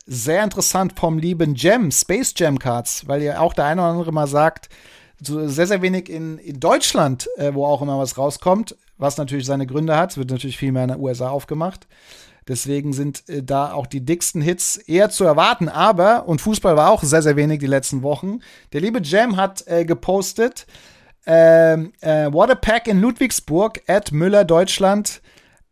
[0.05, 4.11] sehr interessant vom lieben Gem, Space Jam Cards, weil ja auch der eine oder andere
[4.13, 4.69] mal sagt,
[5.21, 9.67] sehr, sehr wenig in, in Deutschland, äh, wo auch immer was rauskommt, was natürlich seine
[9.67, 10.11] Gründe hat.
[10.11, 11.87] Es wird natürlich viel mehr in den USA aufgemacht.
[12.47, 15.69] Deswegen sind äh, da auch die dicksten Hits eher zu erwarten.
[15.69, 18.39] Aber, und Fußball war auch sehr, sehr wenig die letzten Wochen.
[18.73, 20.65] Der liebe Jam hat äh, gepostet,
[21.25, 25.21] ähm, äh, What a Pack in Ludwigsburg at Müller Deutschland.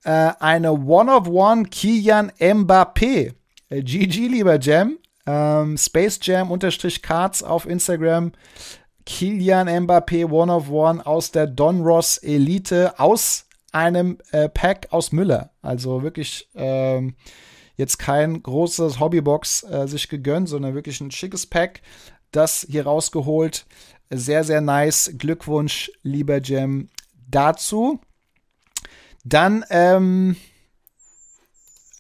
[0.04, 3.34] Äh, eine One-of-One Kilian Mbappé.
[3.72, 4.98] GG, äh, lieber Jam.
[5.26, 8.32] Ähm, Space Jam unterstrich Cards auf Instagram.
[9.06, 15.12] Kilian Mbappé One of One aus der Don Ross Elite aus einem äh, Pack aus
[15.12, 15.52] Müller.
[15.62, 17.16] Also wirklich ähm,
[17.76, 21.82] jetzt kein großes Hobbybox äh, sich gegönnt, sondern wirklich ein schickes Pack.
[22.32, 23.66] Das hier rausgeholt.
[24.10, 25.14] Sehr, sehr nice.
[25.18, 26.90] Glückwunsch, lieber Jam,
[27.30, 28.00] dazu.
[29.24, 30.36] Dann ähm,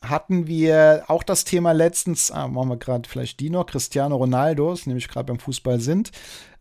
[0.01, 4.71] hatten wir auch das Thema letztens, ah, machen wir gerade vielleicht die noch, Cristiano Ronaldo,
[4.73, 6.11] ist nämlich gerade beim Fußball sind,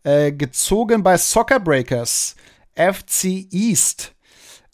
[0.03, 2.35] äh, gezogen bei Soccer Breakers,
[2.75, 4.13] FC East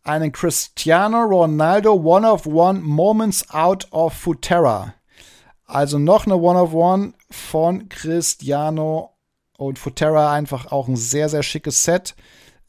[0.06, 4.93] einen Cristiano Ronaldo One-of-One Moments Out of Futerra.
[5.65, 9.15] Also noch eine One-of-One von Cristiano
[9.58, 12.15] und Futerra einfach auch ein sehr, sehr schickes Set.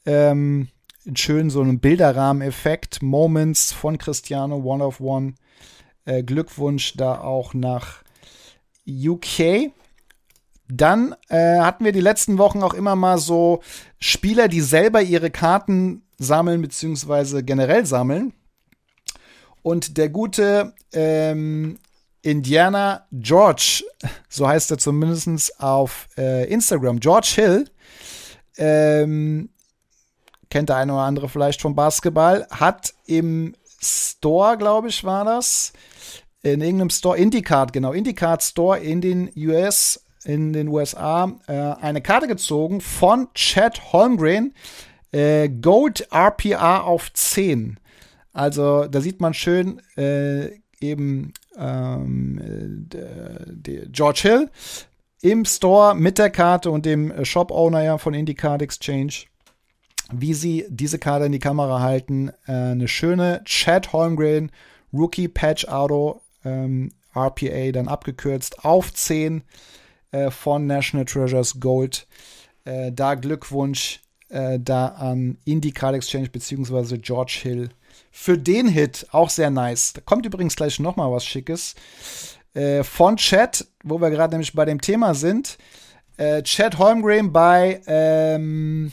[0.05, 0.69] Ähm,
[1.13, 3.03] schön so einen Bilderrahmen-Effekt.
[3.03, 5.35] Moments von Cristiano One-of-One.
[6.07, 8.01] Äh, Glückwunsch da auch nach
[8.87, 9.71] UK.
[10.69, 13.61] Dann äh, hatten wir die letzten Wochen auch immer mal so
[13.99, 18.33] Spieler, die selber ihre Karten sammeln, beziehungsweise generell sammeln.
[19.61, 21.77] Und der gute ähm,
[22.21, 23.83] Indiana George,
[24.29, 27.69] so heißt er zumindest auf äh, Instagram, George Hill,
[28.57, 29.49] ähm,
[30.49, 35.73] kennt der eine oder andere vielleicht vom Basketball, hat im Store, glaube ich, war das,
[36.41, 42.01] in irgendeinem Store, IndyCard, genau, IndyCard Store in den US, in den USA, äh, eine
[42.01, 44.53] Karte gezogen von Chad Holmgren,
[45.11, 47.79] äh, Gold RPA auf 10.
[48.33, 52.87] Also da sieht man schön äh, eben ähm,
[53.91, 54.49] George Hill
[55.21, 59.25] im Store mit der Karte und dem Shop-Owner ja von IndyCard Exchange,
[60.11, 62.29] wie sie diese Karte in die Kamera halten.
[62.47, 64.51] Äh, eine schöne Chad Holmgren
[64.93, 69.43] Rookie Patch Auto ähm, RPA dann abgekürzt auf 10
[70.11, 72.07] äh, von National Treasures Gold.
[72.65, 77.69] Äh, da Glückwunsch äh, da an Indie Card Exchange beziehungsweise George Hill
[78.11, 79.07] für den Hit.
[79.11, 79.93] Auch sehr nice.
[79.93, 81.75] Da kommt übrigens gleich noch mal was Schickes.
[82.53, 85.57] Äh, von Chat, wo wir gerade nämlich bei dem Thema sind.
[86.17, 88.91] Äh, Chad Holmgren bei ähm,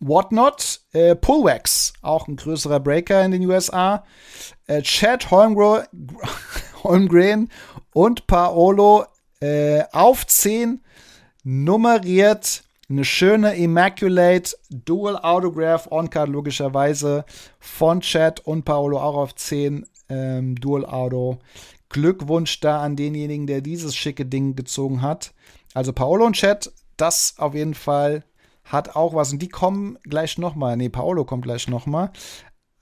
[0.00, 4.04] Whatnot, äh, Pullwax, auch ein größerer Breaker in den USA.
[4.66, 5.84] Äh, Chad Holmgren,
[6.82, 7.50] Holmgren
[7.92, 9.04] und Paolo
[9.40, 10.80] äh, auf 10
[11.44, 17.24] nummeriert eine schöne Immaculate Dual Autograph On-Card logischerweise
[17.60, 21.38] von Chad und Paolo auch auf 10 ähm, Dual Auto.
[21.88, 25.34] Glückwunsch da an denjenigen, der dieses schicke Ding gezogen hat.
[25.74, 28.24] Also Paolo und Chad, das auf jeden Fall
[28.72, 29.32] hat auch was.
[29.32, 30.76] Und die kommen gleich nochmal.
[30.76, 32.10] Nee, Paolo kommt gleich nochmal.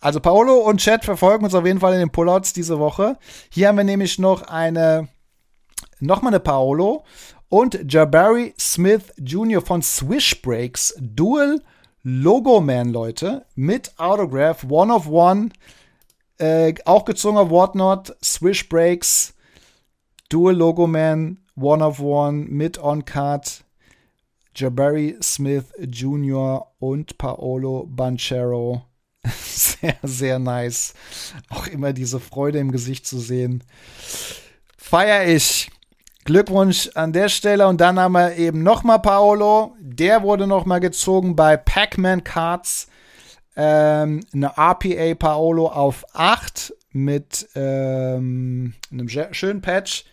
[0.01, 3.19] Also Paolo und Chad verfolgen uns auf jeden Fall in den Pullouts diese Woche.
[3.51, 5.09] Hier haben wir nämlich noch eine,
[5.99, 7.05] nochmal eine Paolo
[7.49, 9.61] und Jabari Smith Jr.
[9.61, 11.61] von Swish Breaks Dual
[12.03, 15.49] Logo Man, Leute, mit Autograph, One of One,
[16.39, 19.35] äh, auch gezogen auf Whatnot, Swish Breaks,
[20.29, 23.65] Dual Logo Man, One of One mit On Card,
[24.59, 26.67] Jabari Smith Jr.
[26.81, 28.83] und Paolo Banchero.
[29.25, 30.95] Sehr, sehr nice.
[31.49, 33.63] Auch immer diese Freude im Gesicht zu sehen.
[34.77, 35.71] Feier ich.
[36.25, 37.69] Glückwunsch an der Stelle.
[37.69, 39.77] Und dann haben wir eben nochmal Paolo.
[39.81, 42.89] Der wurde nochmal gezogen bei Pac-Man Cards.
[43.57, 50.05] Ähm, eine RPA Paolo auf 8 mit ähm, einem schönen Patch.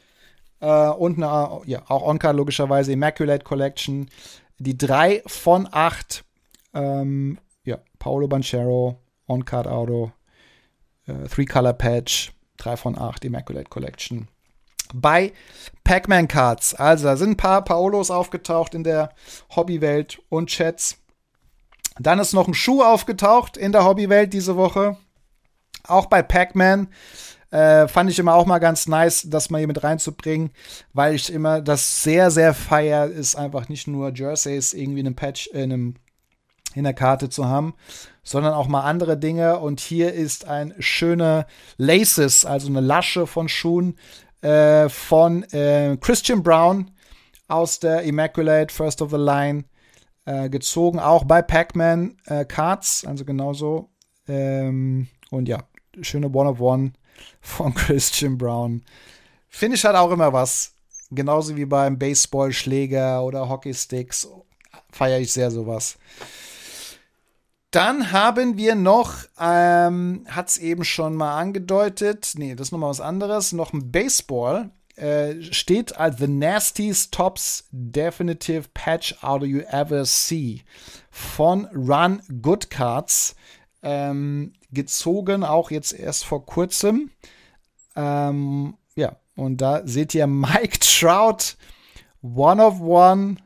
[0.66, 4.10] Äh, und eine, ja, auch On-Card logischerweise Immaculate Collection.
[4.58, 6.24] Die 3 von 8.
[6.74, 10.12] Ähm, ja, Paolo Banchero, On-Card Auto.
[11.06, 12.32] Äh, Three-Color Patch.
[12.58, 14.28] 3 von 8 Immaculate Collection
[14.94, 15.34] bei
[15.84, 16.76] Pac-Man Cards.
[16.76, 19.10] Also da sind ein paar Paolos aufgetaucht in der
[19.56, 20.98] Hobbywelt und Chats.
[21.98, 24.98] Dann ist noch ein Schuh aufgetaucht in der Hobbywelt diese Woche.
[25.88, 26.88] Auch bei Pac-Man.
[27.52, 30.52] Äh, fand ich immer auch mal ganz nice, das mal hier mit reinzubringen,
[30.94, 35.16] weil ich immer das sehr, sehr feier, ist einfach nicht nur Jerseys irgendwie in einem
[35.16, 35.96] Patch, in einem
[36.74, 37.74] in der Karte zu haben,
[38.22, 39.60] sondern auch mal andere Dinge.
[39.60, 43.98] Und hier ist ein schöner Laces, also eine Lasche von Schuhen
[44.42, 46.92] äh, von äh, Christian Brown
[47.48, 49.64] aus der Immaculate First of the Line
[50.26, 53.90] äh, gezogen, auch bei Pac-Man äh, Cards, also genauso.
[54.28, 55.64] Ähm, und ja,
[56.02, 56.94] schöne One of One
[57.42, 58.84] von Christian Brown.
[59.50, 60.74] Finde ich halt auch immer was.
[61.12, 64.28] Genauso wie beim Baseballschläger oder Hockeysticks
[64.92, 65.98] feiere ich sehr sowas.
[67.72, 72.90] Dann haben wir noch, ähm, hat es eben schon mal angedeutet, nee, das ist nochmal
[72.90, 74.72] was anderes, noch ein Baseball.
[74.96, 80.64] Äh, steht als The Nastiest Tops Definitive Patch Out You Ever See
[81.12, 83.36] von Run Good Cards.
[83.84, 87.10] Ähm, gezogen, auch jetzt erst vor kurzem.
[87.96, 91.58] Ähm, ja, und da seht ihr Mike Trout,
[92.22, 93.38] One of One,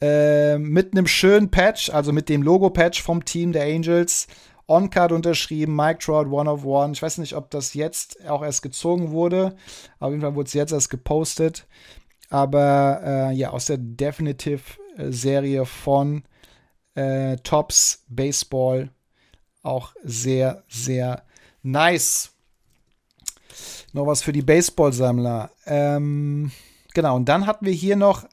[0.00, 4.26] äh, mit einem schönen Patch, also mit dem Logo-Patch vom Team der Angels.
[4.66, 6.92] On-Card unterschrieben, Mike Trout, One of One.
[6.92, 9.54] Ich weiß nicht, ob das jetzt auch erst gezogen wurde.
[9.98, 11.66] Auf jeden Fall wurde es jetzt erst gepostet.
[12.30, 16.24] Aber äh, ja, aus der Definitive-Serie von
[16.94, 18.90] äh, Tops Baseball
[19.62, 21.24] auch sehr, sehr
[21.62, 22.32] nice.
[23.92, 25.50] Noch was für die Baseball-Sammler.
[25.66, 26.50] Ähm,
[26.94, 28.26] genau, und dann hatten wir hier noch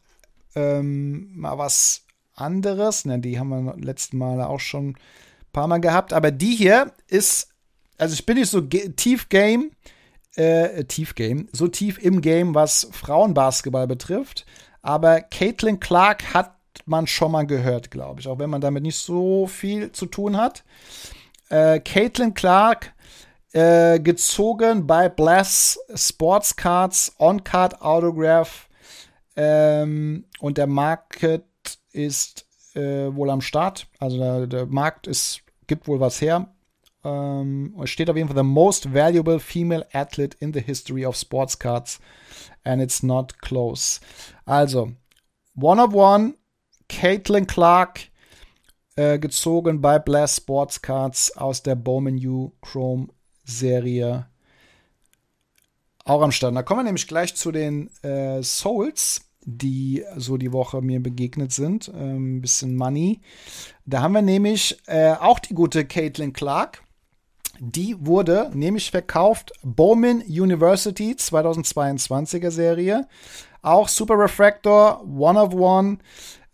[0.55, 3.05] ähm, mal was anderes.
[3.05, 4.97] Ne, die haben wir letzten Mal auch schon ein
[5.51, 6.13] paar Mal gehabt.
[6.13, 7.49] Aber die hier ist,
[7.97, 9.71] also ich bin nicht so tief Game,
[10.35, 14.45] äh, tief Game, so tief im Game, was Frauenbasketball betrifft.
[14.81, 18.97] Aber Caitlin Clark hat man schon mal gehört, glaube ich, auch wenn man damit nicht
[18.97, 20.63] so viel zu tun hat.
[21.49, 22.93] Äh, Caitlin Clark
[23.53, 28.69] äh, gezogen bei Bless Sports Cards, On-Card Autograph
[29.35, 31.45] ähm, und der Market
[31.91, 33.88] ist äh, wohl am Start.
[33.99, 36.53] Also der, der, Markt ist, gibt wohl was her.
[37.03, 41.15] Ähm, es steht auf jeden Fall the most valuable female athlete in the history of
[41.15, 41.99] sports cards.
[42.63, 43.99] And it's not close.
[44.45, 44.91] Also,
[45.55, 46.35] One of One,
[46.88, 48.09] Caitlin Clark,
[48.99, 53.07] äh, gezogen bei Blast Sports Cards aus der Bowman U Chrome
[53.45, 54.27] Serie.
[56.03, 56.55] Auch am Start.
[56.55, 61.51] Da kommen wir nämlich gleich zu den äh, Souls die so die Woche mir begegnet
[61.51, 61.88] sind.
[61.88, 63.21] Ein ähm, bisschen Money.
[63.85, 66.83] Da haben wir nämlich äh, auch die gute Caitlin Clark.
[67.59, 69.53] Die wurde nämlich verkauft.
[69.63, 73.07] Bowman University 2022er Serie.
[73.62, 75.97] Auch Super Refractor, One of One,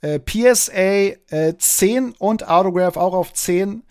[0.06, 3.84] äh, PSA äh, 10 und Autograph auch auf 10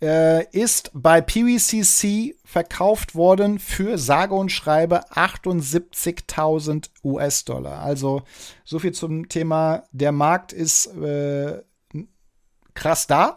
[0.00, 7.80] äh, ist bei PVCC verkauft worden für sage und schreibe 78.000 US-Dollar.
[7.82, 8.22] Also
[8.64, 11.60] so viel zum Thema, der Markt ist äh,
[12.72, 13.36] krass da.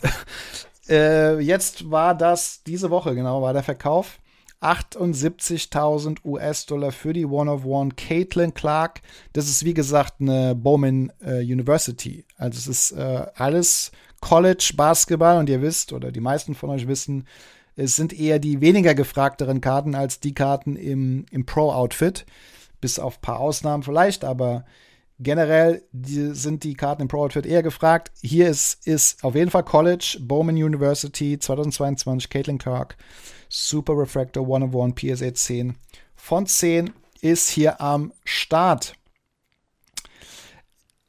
[0.88, 4.18] äh, jetzt war das, diese Woche genau, war der Verkauf.
[4.66, 9.00] 78.000 US-Dollar für die One of One Caitlin Clark.
[9.32, 12.24] Das ist wie gesagt eine Bowman äh, University.
[12.36, 16.88] Also es ist äh, alles College Basketball und ihr wisst oder die meisten von euch
[16.88, 17.26] wissen,
[17.76, 22.24] es sind eher die weniger gefragteren Karten als die Karten im, im Pro-Outfit.
[22.80, 24.64] Bis auf ein paar Ausnahmen vielleicht, aber
[25.18, 28.12] generell die, sind die Karten im Pro-Outfit eher gefragt.
[28.22, 32.96] Hier ist, ist auf jeden Fall College, Bowman University 2022, Caitlin Clark,
[33.48, 35.76] Super Refractor 101 PSA 10
[36.14, 38.94] von 10 ist hier am Start.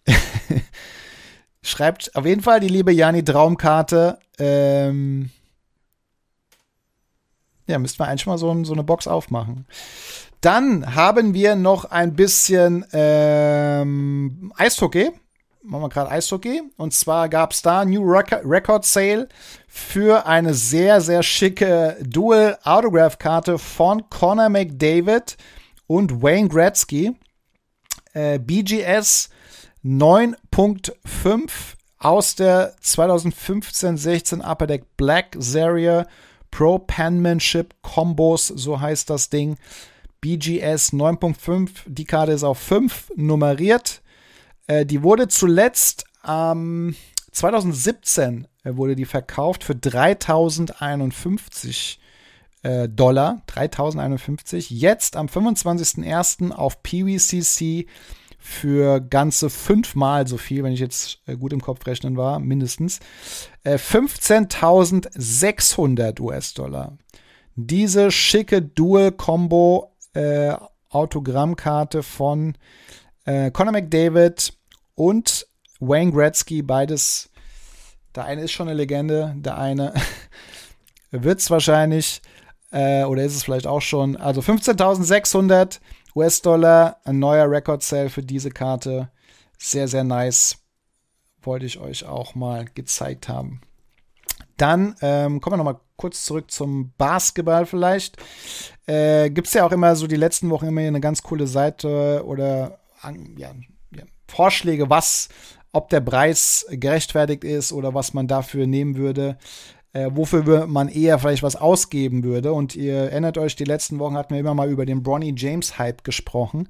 [1.62, 4.20] Schreibt auf jeden Fall die liebe Jani Traumkarte.
[4.40, 5.32] Ähm,
[7.68, 9.68] ja, müssten wir eigentlich mal so, so, eine Box aufmachen.
[10.42, 15.12] Dann haben wir noch ein bisschen ähm, Eishockey.
[15.68, 16.62] Machen wir gerade Eishockey.
[16.78, 19.28] Und zwar gab es da New Record Sale
[19.68, 25.36] für eine sehr, sehr schicke Dual Autograph Karte von Conor McDavid
[25.86, 27.18] und Wayne Gretzky.
[28.14, 29.30] Äh, BGS
[29.84, 31.50] 9.5
[32.00, 36.08] aus der 2015-16 Upper Deck Black Serie
[36.50, 39.58] Pro Penmanship Combos, so heißt das Ding.
[40.22, 44.02] BGS 9.5, die Karte ist auf 5 nummeriert.
[44.68, 46.96] Äh, die wurde zuletzt ähm,
[47.32, 52.00] 2017 äh, wurde die verkauft für 3051
[52.64, 53.44] äh, Dollar.
[53.48, 54.70] 3051.
[54.70, 56.52] Jetzt am 25.01.
[56.52, 57.88] auf PVCC
[58.40, 63.00] für ganze fünfmal so viel, wenn ich jetzt äh, gut im Kopf rechnen war, mindestens.
[63.64, 66.98] Äh, 15.600 US-Dollar.
[67.56, 70.56] Diese schicke Dual-Combo äh,
[70.90, 72.56] Autogrammkarte von
[73.28, 74.54] äh, Conor McDavid
[74.96, 75.46] und
[75.80, 77.30] Wayne Gretzky, beides.
[78.16, 79.94] Der eine ist schon eine Legende, der eine
[81.12, 82.22] wird es wahrscheinlich
[82.72, 84.16] äh, oder ist es vielleicht auch schon.
[84.16, 85.80] Also 15.600
[86.16, 89.12] US-Dollar, ein neuer Record-Sale für diese Karte.
[89.60, 90.58] Sehr, sehr nice.
[91.42, 93.62] Wollte ich euch auch mal gezeigt haben.
[94.56, 98.18] Dann ähm, kommen wir noch mal kurz zurück zum Basketball vielleicht.
[98.88, 102.24] Äh, Gibt es ja auch immer so die letzten Wochen immer eine ganz coole Seite
[102.26, 102.80] oder
[103.38, 103.52] ja,
[103.96, 105.30] ja, Vorschläge, was,
[105.72, 109.38] ob der Preis gerechtfertigt ist oder was man dafür nehmen würde.
[109.94, 112.52] Äh, wofür man eher vielleicht was ausgeben würde.
[112.54, 115.80] Und ihr erinnert euch, die letzten Wochen hatten wir immer mal über den Bronny James
[115.80, 116.68] Hype gesprochen.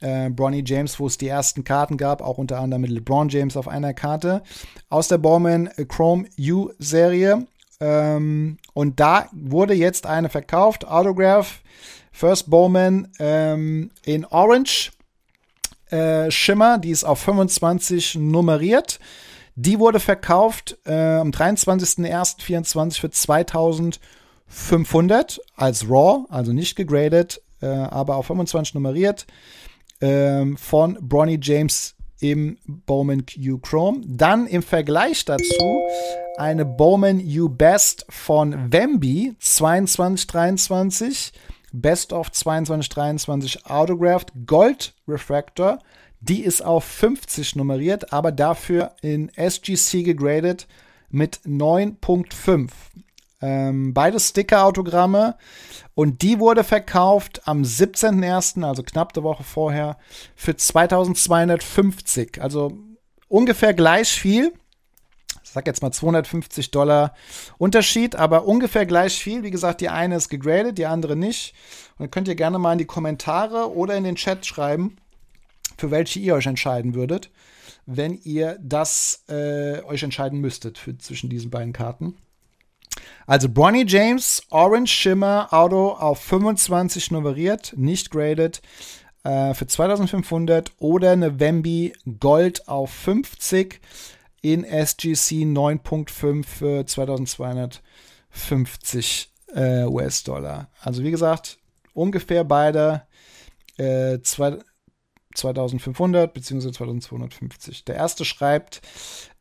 [0.00, 3.56] Äh, Bronny James, wo es die ersten Karten gab, auch unter anderem mit LeBron James
[3.56, 4.42] auf einer Karte,
[4.88, 7.46] aus der Bowman Chrome U-Serie.
[7.80, 11.60] Ähm, und da wurde jetzt eine verkauft, Autograph,
[12.12, 14.90] First Bowman ähm, in Orange
[15.90, 18.98] äh, Schimmer, die ist auf 25 nummeriert.
[19.56, 28.16] Die wurde verkauft äh, am 23.01.24 für 2500 als Raw, also nicht gegradet, äh, aber
[28.16, 29.26] auf 25 nummeriert
[30.00, 34.02] äh, von Bronny James im Bowman Q Chrome.
[34.06, 35.82] Dann im Vergleich dazu
[36.36, 41.32] eine Bowman U Best von Wemby 2223.
[41.72, 45.78] Best of 2223 Autographed Gold Refractor.
[46.20, 50.66] Die ist auf 50 nummeriert, aber dafür in SGC gegradet
[51.08, 52.70] mit 9.5.
[53.42, 55.36] Ähm, beide Sticker-Autogramme.
[55.94, 59.96] Und die wurde verkauft am 17.01., also knapp eine Woche vorher,
[60.36, 62.42] für 2250.
[62.42, 62.72] Also
[63.28, 64.52] ungefähr gleich viel.
[65.52, 67.12] Sag jetzt mal 250 Dollar
[67.58, 69.42] Unterschied, aber ungefähr gleich viel.
[69.42, 71.54] Wie gesagt, die eine ist gegradet, die andere nicht.
[71.98, 74.96] Und dann könnt ihr gerne mal in die Kommentare oder in den Chat schreiben,
[75.76, 77.30] für welche ihr euch entscheiden würdet,
[77.84, 82.16] wenn ihr das äh, euch entscheiden müsstet für, zwischen diesen beiden Karten.
[83.26, 88.62] Also Bronny James, Orange Shimmer Auto auf 25 nummeriert, nicht graded,
[89.24, 93.80] äh, für 2500 oder eine Wemby Gold auf 50
[94.42, 100.70] in SGC 9.5 für 2250 äh, US-Dollar.
[100.80, 101.58] Also wie gesagt,
[101.92, 103.02] ungefähr beide
[103.76, 106.72] äh, 2500 bzw.
[106.72, 107.84] 2250.
[107.84, 108.80] Der erste schreibt,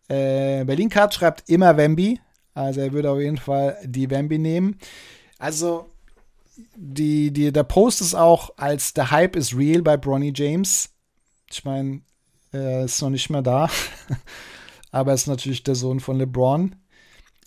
[0.07, 2.19] äh, Berlin Card schreibt immer Wemby,
[2.53, 4.77] also er würde auf jeden Fall die Wemby nehmen.
[5.37, 5.89] Also
[6.75, 10.89] die, die, der Post ist auch als der Hype is real bei Bronny James.
[11.49, 12.01] Ich meine,
[12.51, 13.69] er ist noch nicht mehr da,
[14.91, 16.75] aber er ist natürlich der Sohn von LeBron.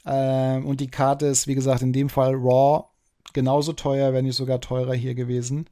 [0.04, 2.84] Ähm, und die Karte ist, wie gesagt, in dem Fall Raw
[3.32, 5.68] genauso teuer, wenn nicht sogar teurer hier gewesen,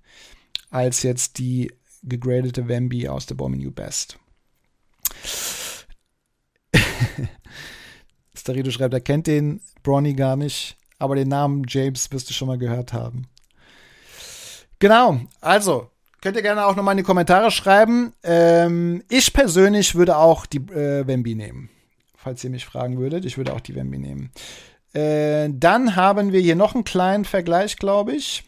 [0.71, 4.19] als jetzt die gegradete Wemby aus der Bomb New Best.
[8.35, 12.49] Starito schreibt, er kennt den Bronny gar nicht, aber den Namen James wirst du schon
[12.49, 13.29] mal gehört haben.
[14.79, 15.90] Genau, also
[16.21, 18.13] könnt ihr gerne auch nochmal in die Kommentare schreiben.
[18.23, 21.71] Ähm, ich persönlich würde auch die äh, Wemby nehmen.
[22.17, 24.31] Falls ihr mich fragen würdet, ich würde auch die Wemby nehmen.
[24.93, 28.45] Äh, dann haben wir hier noch einen kleinen Vergleich, glaube ich.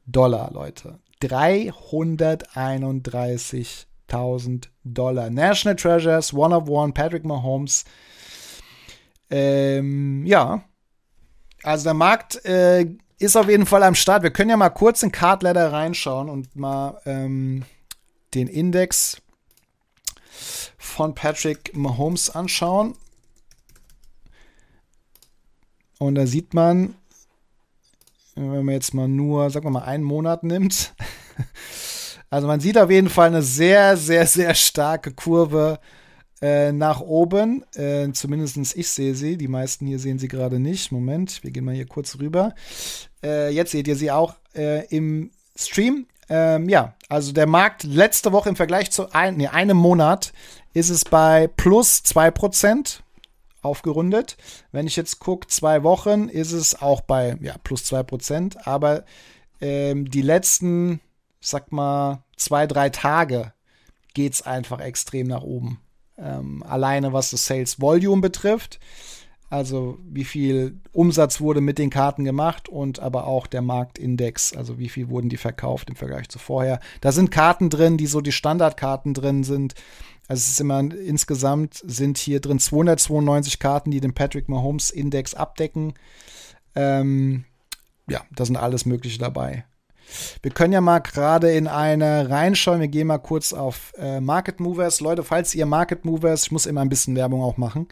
[0.07, 0.99] Dollar, Leute.
[1.23, 3.90] 331.000
[4.85, 5.31] Dollar.
[5.31, 7.85] National Treasures, One of One, Patrick Mahomes.
[9.31, 10.65] Ähm, ja.
[11.63, 12.87] Also der Markt äh,
[13.19, 14.23] ist auf jeden Fall am Start.
[14.23, 17.65] Wir können ja mal kurz in Card Ladder reinschauen und mal ähm,
[18.35, 19.21] den Index
[20.79, 22.97] von Patrick Mahomes anschauen.
[25.99, 26.95] Und da sieht man,
[28.35, 30.95] wenn man jetzt mal nur, sagen wir mal, einen Monat nimmt.
[32.31, 35.81] Also man sieht auf jeden Fall eine sehr, sehr, sehr starke Kurve
[36.41, 37.65] äh, nach oben.
[37.75, 39.37] Äh, Zumindest ich sehe sie.
[39.37, 40.93] Die meisten hier sehen sie gerade nicht.
[40.93, 42.55] Moment, wir gehen mal hier kurz rüber.
[43.23, 46.07] Äh, jetzt seht ihr sie auch äh, im Stream.
[46.29, 50.33] Ähm, ja, also der Markt letzte Woche im Vergleich zu ein, nee, einem Monat
[50.73, 53.01] ist es bei plus 2%
[53.63, 54.37] aufgerundet.
[54.71, 59.05] Wenn ich jetzt gucke, zwei Wochen ist es auch bei ja, plus 2%, aber
[59.61, 61.01] ähm, die letzten,
[61.41, 63.53] sag mal, zwei, drei Tage
[64.15, 65.81] geht es einfach extrem nach oben.
[66.19, 68.79] Ähm, alleine was das Sales Volume betrifft,
[69.51, 74.79] also wie viel Umsatz wurde mit den Karten gemacht und aber auch der Marktindex, also
[74.79, 76.79] wie viel wurden die verkauft im Vergleich zu vorher.
[77.01, 79.75] Da sind Karten drin, die so die Standardkarten drin sind.
[80.29, 85.35] Also es ist immer insgesamt sind hier drin 292 Karten, die den Patrick Mahomes Index
[85.35, 85.95] abdecken.
[86.77, 87.45] Ähm,
[88.09, 89.65] ja, da sind alles Mögliche dabei.
[90.43, 92.81] Wir können ja mal gerade in eine reinschauen.
[92.81, 95.01] Wir gehen mal kurz auf äh, Market Movers.
[95.01, 97.89] Leute, falls ihr Market Movers, ich muss immer ein bisschen Werbung auch machen,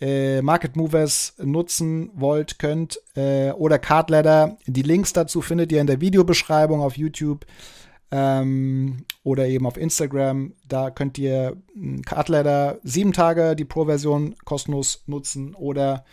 [0.00, 4.56] äh, Market Movers nutzen wollt, könnt äh, oder Card Ladder.
[4.66, 7.46] Die Links dazu findet ihr in der Videobeschreibung auf YouTube
[8.10, 10.52] ähm, oder eben auf Instagram.
[10.66, 11.56] Da könnt ihr
[12.04, 16.04] Cardladder sieben Tage die Pro-Version kostenlos nutzen oder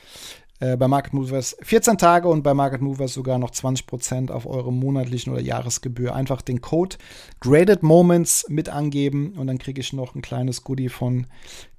[0.64, 4.72] äh, bei Market Movers 14 Tage und bei Market Movers sogar noch 20% auf eure
[4.72, 6.16] monatlichen oder Jahresgebühr.
[6.16, 6.96] Einfach den Code
[7.42, 11.28] Graded Moments mit angeben und dann kriege ich noch ein kleines Goodie von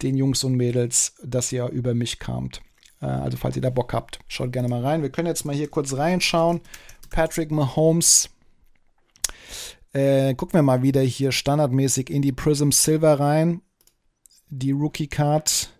[0.03, 2.61] den Jungs und Mädels, dass ihr über mich kamt.
[3.01, 5.01] Äh, also falls ihr da Bock habt, schaut gerne mal rein.
[5.01, 6.61] Wir können jetzt mal hier kurz reinschauen.
[7.09, 8.29] Patrick Mahomes
[9.95, 13.63] äh, gucken wir mal wieder hier standardmäßig in die Prism Silver rein.
[14.51, 15.74] Die Rookie Card.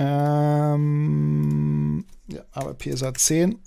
[0.00, 0.84] Ähm,
[2.28, 3.58] ja, aber PSA 10.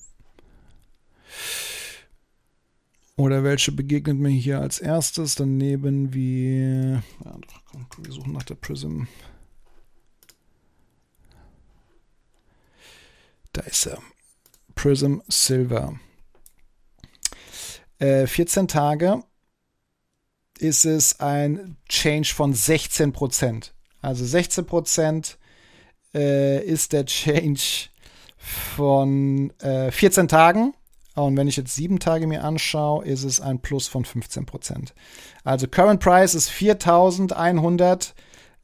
[3.18, 5.36] Oder welche begegnet mir hier als erstes?
[5.36, 7.04] Dann nehmen wir.
[7.26, 9.04] Ja, doch, komm, wir suchen nach der Prism.
[13.52, 14.02] Da ist er.
[14.74, 16.00] Prism Silver.
[18.00, 19.22] 14 äh, Tage
[20.60, 23.74] ist es ein Change von 16 Prozent.
[24.02, 25.38] Also 16 Prozent
[26.14, 27.90] äh, ist der Change
[28.38, 30.74] von äh, 14 Tagen.
[31.16, 34.94] Und wenn ich jetzt sieben Tage mir anschaue, ist es ein Plus von 15 Prozent.
[35.44, 38.14] Also Current Price ist 4100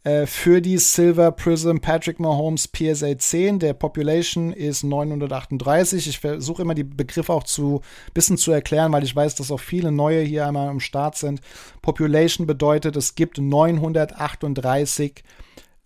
[0.08, 3.60] äh, für die Silver Prism Patrick Mahomes PSA 10.
[3.60, 6.08] Der Population ist 938.
[6.08, 7.82] Ich versuche immer die Begriffe auch zu
[8.14, 11.42] bisschen zu erklären, weil ich weiß, dass auch viele neue hier einmal am Start sind.
[11.82, 15.24] Population bedeutet, es gibt 938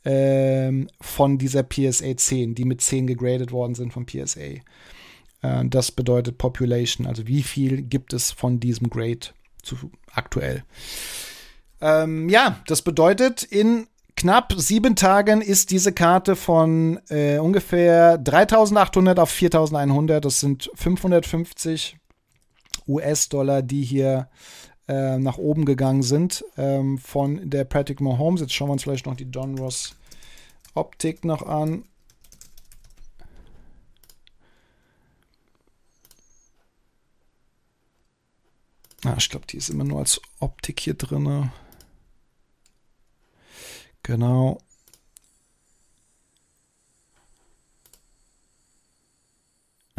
[0.03, 4.41] ähm, von dieser PSA 10, die mit 10 gegradet worden sind von PSA.
[4.41, 4.61] Äh,
[5.65, 9.27] das bedeutet Population, also wie viel gibt es von diesem Grade
[9.61, 10.63] zu, aktuell.
[11.81, 19.19] Ähm, ja, das bedeutet, in knapp sieben Tagen ist diese Karte von äh, ungefähr 3800
[19.19, 20.23] auf 4100.
[20.23, 21.97] Das sind 550
[22.87, 24.29] US-Dollar, die hier
[24.91, 28.41] äh, nach oben gegangen sind ähm, von der Patrick Mahomes.
[28.41, 29.95] Jetzt schauen wir uns vielleicht noch die Don Ross
[30.73, 31.85] Optik noch an.
[39.05, 41.51] Ah, ich glaube, die ist immer nur als Optik hier drin.
[44.03, 44.59] Genau.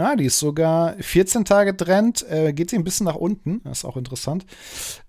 [0.02, 3.78] Ah, die ist sogar 14 Tage Trend, äh, geht sie ein bisschen nach unten, das
[3.78, 4.44] ist auch interessant.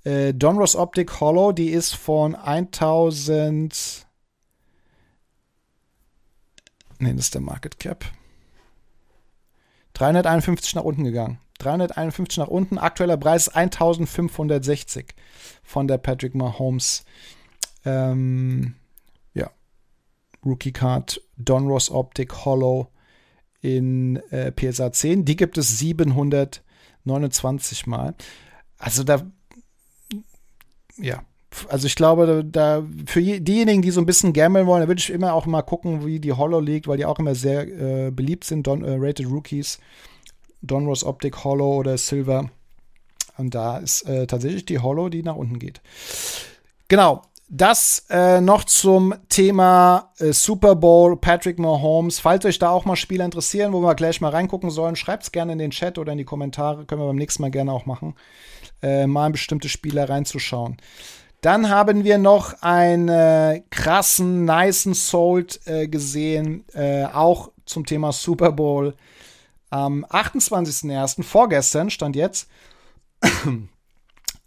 [0.04, 4.06] Äh, Donruss Optic Hollow, die ist von 1000
[7.00, 8.06] Nee, das ist der Market Cap.
[9.94, 11.40] 351 nach unten gegangen.
[11.60, 12.78] 351 nach unten.
[12.78, 15.14] Aktueller Preis 1560
[15.64, 17.04] von der Patrick Mahomes.
[17.84, 18.76] Ähm,
[19.34, 19.52] ja.
[20.46, 22.88] Rookie Card, Donruss Optic Hollow
[23.64, 25.26] in äh, PSA 10.
[25.26, 28.14] Die gibt es 729 Mal.
[28.78, 29.24] Also da,
[30.98, 31.24] ja,
[31.70, 35.10] also ich glaube, da für diejenigen, die so ein bisschen gammeln wollen, da würde ich
[35.10, 38.44] immer auch mal gucken, wie die Hollow liegt, weil die auch immer sehr äh, beliebt
[38.44, 39.80] sind, Don, äh, Rated Rookies,
[40.62, 42.50] Donruss Optic Hollow oder Silver.
[43.38, 45.80] Und da ist äh, tatsächlich die Hollow, die nach unten geht.
[46.90, 47.22] Genau.
[47.56, 52.18] Das äh, noch zum Thema äh, Super Bowl, Patrick Mahomes.
[52.18, 55.32] Falls euch da auch mal Spieler interessieren, wo wir gleich mal reingucken sollen, schreibt es
[55.32, 56.86] gerne in den Chat oder in die Kommentare.
[56.86, 58.16] Können wir beim nächsten Mal gerne auch machen,
[58.82, 60.78] äh, mal in bestimmte Spieler reinzuschauen.
[61.42, 68.52] Dann haben wir noch einen krassen, nicen Sold äh, gesehen, äh, auch zum Thema Super
[68.52, 68.96] Bowl.
[69.70, 71.22] Am 28.01.
[71.22, 72.48] vorgestern stand jetzt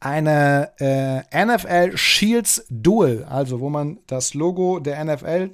[0.01, 5.51] eine äh, NFL Shields Duel, also wo man das Logo der NFL,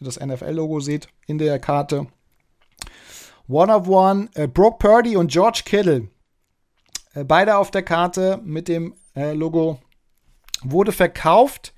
[0.00, 2.06] das NFL-Logo sieht in der Karte.
[3.48, 6.08] One of One, äh, Brooke Purdy und George Kittle.
[7.14, 9.80] Äh, beide auf der Karte mit dem äh, Logo
[10.62, 11.72] wurde verkauft,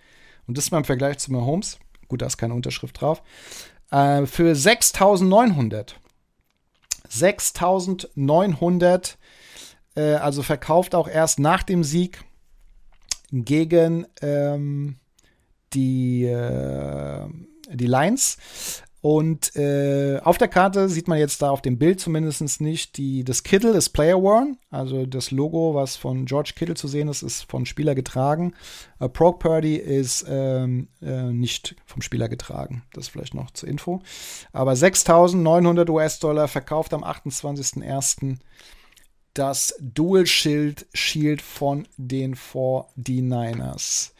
[0.46, 3.22] und das mal im Vergleich zu Mahomes, gut, da ist keine Unterschrift drauf,
[3.90, 5.94] äh, für 6.900.
[7.08, 9.16] 6.900,
[9.94, 12.24] äh, also verkauft auch erst nach dem Sieg
[13.32, 14.96] gegen ähm,
[15.72, 17.26] die, äh,
[17.72, 18.36] die Lions.
[19.02, 23.24] Und äh, auf der Karte sieht man jetzt da auf dem Bild zumindest nicht die,
[23.24, 27.22] das Kittle ist Player Worn, also das Logo, was von George Kittle zu sehen ist,
[27.22, 28.52] ist von Spieler getragen.
[28.98, 32.82] Äh, Proc Purdy ist ähm, äh, nicht vom Spieler getragen.
[32.92, 34.02] Das vielleicht noch zur Info.
[34.52, 38.36] Aber 6.900 US-Dollar verkauft am 28.01.
[39.40, 44.10] das Dual Shield Shield von den 49ers.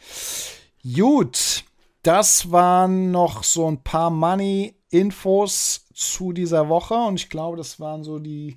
[0.83, 1.63] Gut.
[2.01, 8.03] Das waren noch so ein paar Money-Infos zu dieser Woche und ich glaube, das waren
[8.03, 8.55] so die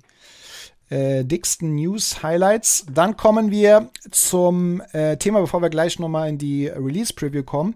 [0.89, 2.87] äh, dicksten News-Highlights.
[2.91, 7.75] Dann kommen wir zum äh, Thema, bevor wir gleich nochmal in die Release-Preview kommen,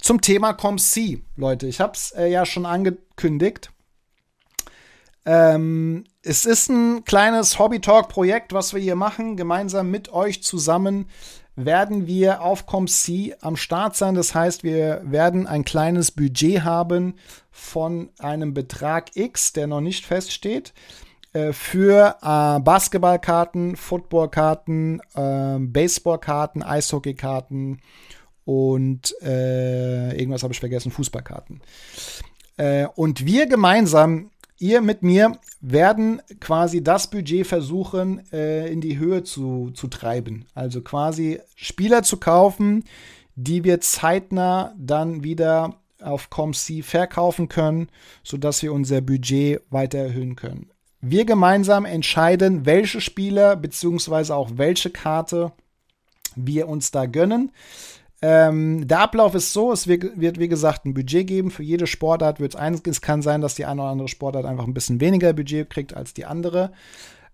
[0.00, 1.22] zum Thema ComC.
[1.36, 3.70] Leute, ich habe es äh, ja schon angekündigt.
[5.26, 11.06] Ähm, es ist ein kleines Hobby-Talk-Projekt, was wir hier machen, gemeinsam mit euch zusammen
[11.56, 14.14] werden wir auf ComC am Start sein.
[14.14, 17.14] Das heißt, wir werden ein kleines Budget haben
[17.50, 20.72] von einem Betrag X, der noch nicht feststeht,
[21.32, 27.80] äh, für äh, Basketballkarten, Footballkarten, äh, Baseballkarten, Eishockeykarten
[28.44, 31.62] und äh, irgendwas habe ich vergessen, Fußballkarten.
[32.56, 38.98] Äh, und wir gemeinsam ihr mit mir werden quasi das Budget versuchen, äh, in die
[38.98, 40.46] Höhe zu, zu treiben.
[40.54, 42.84] Also quasi Spieler zu kaufen,
[43.36, 47.88] die wir zeitnah dann wieder auf ComC verkaufen können,
[48.22, 50.70] sodass wir unser Budget weiter erhöhen können.
[51.00, 54.32] Wir gemeinsam entscheiden, welche Spieler bzw.
[54.32, 55.52] auch welche Karte
[56.36, 57.52] wir uns da gönnen.
[58.26, 61.50] Ähm, der Ablauf ist so, es wird, wird, wie gesagt, ein Budget geben.
[61.50, 62.80] Für jede Sportart wird es eins.
[62.86, 65.94] Es kann sein, dass die eine oder andere Sportart einfach ein bisschen weniger Budget kriegt
[65.94, 66.72] als die andere.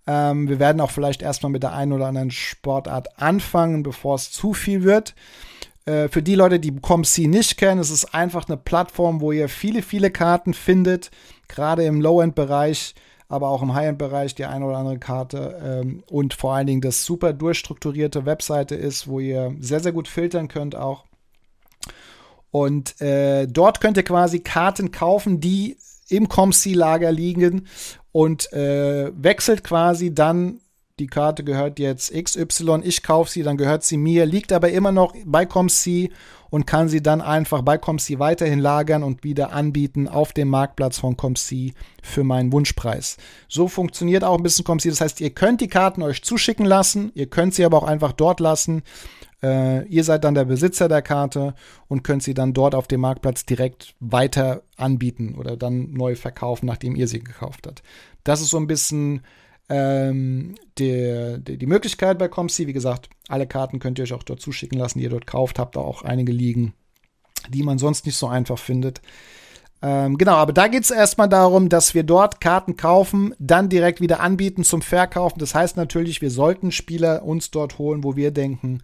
[0.08, 4.32] Ähm, wir werden auch vielleicht erstmal mit der einen oder anderen Sportart anfangen, bevor es
[4.32, 5.14] zu viel wird.
[5.84, 9.48] Äh, für die Leute, die ComC nicht kennen, es ist einfach eine Plattform, wo ihr
[9.48, 11.12] viele, viele Karten findet,
[11.46, 12.96] gerade im Low-End-Bereich
[13.30, 17.04] aber auch im High-End-Bereich die eine oder andere Karte ähm, und vor allen Dingen das
[17.04, 21.04] super durchstrukturierte Webseite ist, wo ihr sehr, sehr gut filtern könnt auch.
[22.50, 25.78] Und äh, dort könnt ihr quasi Karten kaufen, die
[26.08, 27.68] im ComC-Lager liegen
[28.10, 30.58] und äh, wechselt quasi dann
[31.00, 34.92] die Karte gehört jetzt XY, ich kaufe sie, dann gehört sie mir, liegt aber immer
[34.92, 36.10] noch bei ComC
[36.50, 40.98] und kann sie dann einfach bei ComC weiterhin lagern und wieder anbieten auf dem Marktplatz
[40.98, 41.72] von ComC
[42.02, 43.16] für meinen Wunschpreis.
[43.48, 44.84] So funktioniert auch ein bisschen ComC.
[44.84, 48.12] Das heißt, ihr könnt die Karten euch zuschicken lassen, ihr könnt sie aber auch einfach
[48.12, 48.82] dort lassen.
[49.42, 51.54] Äh, ihr seid dann der Besitzer der Karte
[51.88, 56.66] und könnt sie dann dort auf dem Marktplatz direkt weiter anbieten oder dann neu verkaufen,
[56.66, 57.82] nachdem ihr sie gekauft habt.
[58.22, 59.22] Das ist so ein bisschen
[59.70, 64.24] ähm, die, die, die, Möglichkeit bei ComC, wie gesagt, alle Karten könnt ihr euch auch
[64.24, 65.60] dort zuschicken lassen, die ihr dort kauft.
[65.60, 66.74] Habt da auch einige liegen,
[67.48, 69.00] die man sonst nicht so einfach findet.
[69.80, 74.00] Ähm, genau, aber da geht es erstmal darum, dass wir dort Karten kaufen, dann direkt
[74.00, 75.38] wieder anbieten zum Verkaufen.
[75.38, 78.82] Das heißt natürlich, wir sollten Spieler uns dort holen, wo wir denken,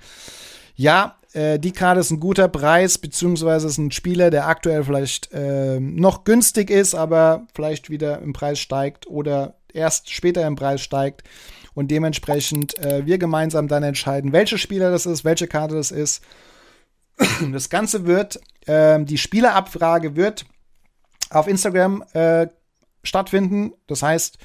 [0.77, 5.33] ja, äh, die Karte ist ein guter Preis, beziehungsweise ist ein Spieler, der aktuell vielleicht
[5.33, 10.81] äh, noch günstig ist, aber vielleicht wieder im Preis steigt oder erst später im Preis
[10.81, 11.23] steigt
[11.75, 16.23] und dementsprechend äh, wir gemeinsam dann entscheiden, welcher Spieler das ist, welche Karte das ist.
[17.53, 20.47] Das Ganze wird, äh, die Spielerabfrage wird
[21.31, 22.49] auf Instagram äh,
[23.03, 23.73] stattfinden.
[23.87, 24.39] Das heißt,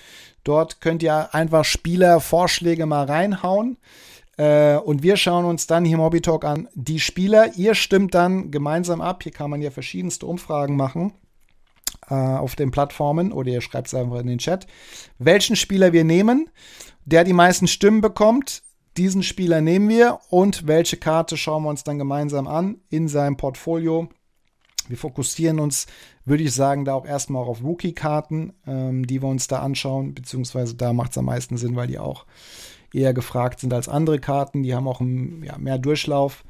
[0.44, 3.78] dort könnt ihr einfach Spielervorschläge mal reinhauen.
[4.38, 7.56] Äh, und wir schauen uns dann hier im Hobby Talk an die Spieler.
[7.56, 9.24] Ihr stimmt dann gemeinsam ab.
[9.24, 11.14] Hier kann man ja verschiedenste Umfragen machen
[12.12, 14.68] äh, auf den Plattformen oder ihr schreibt es einfach in den Chat,
[15.18, 16.50] welchen Spieler wir nehmen
[17.06, 18.64] der die meisten Stimmen bekommt.
[18.98, 23.38] Diesen Spieler nehmen wir und welche Karte schauen wir uns dann gemeinsam an in seinem
[23.38, 24.10] Portfolio.
[24.88, 25.88] Wir fokussieren uns,
[26.26, 30.76] würde ich sagen, da auch erstmal auf Rookie-Karten, ähm, die wir uns da anschauen, beziehungsweise
[30.76, 32.26] da macht es am meisten Sinn, weil die auch
[32.94, 34.64] eher gefragt sind als andere Karten.
[34.64, 36.44] Die haben auch ein, ja, mehr Durchlauf.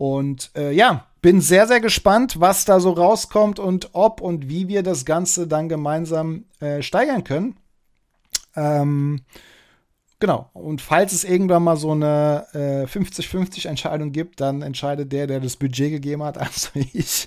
[0.00, 4.66] Und äh, ja, bin sehr, sehr gespannt, was da so rauskommt und ob und wie
[4.66, 7.58] wir das Ganze dann gemeinsam äh, steigern können.
[8.56, 9.20] Ähm,
[10.20, 10.50] Genau.
[10.52, 15.40] Und falls es irgendwann mal so eine äh, 50-50 Entscheidung gibt, dann entscheidet der, der
[15.40, 17.26] das Budget gegeben hat, also ich.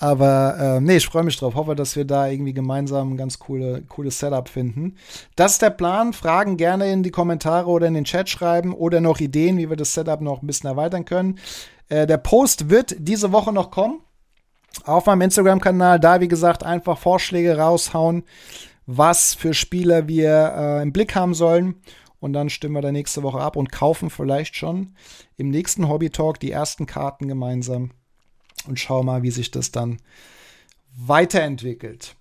[0.00, 1.54] Aber äh, nee, ich freue mich drauf.
[1.54, 4.96] Hoffe, dass wir da irgendwie gemeinsam ein ganz coole, cooles Setup finden.
[5.36, 6.12] Das ist der Plan.
[6.12, 9.76] Fragen gerne in die Kommentare oder in den Chat schreiben oder noch Ideen, wie wir
[9.76, 11.38] das Setup noch ein bisschen erweitern können.
[11.88, 14.00] Äh, der Post wird diese Woche noch kommen.
[14.84, 16.00] Auf meinem Instagram-Kanal.
[16.00, 18.24] Da, wie gesagt, einfach Vorschläge raushauen,
[18.86, 21.76] was für Spieler wir äh, im Blick haben sollen.
[22.20, 24.94] Und dann stimmen wir da nächste Woche ab und kaufen vielleicht schon
[25.36, 27.90] im nächsten Hobby Talk die ersten Karten gemeinsam
[28.66, 29.98] und schauen mal, wie sich das dann
[30.96, 32.16] weiterentwickelt.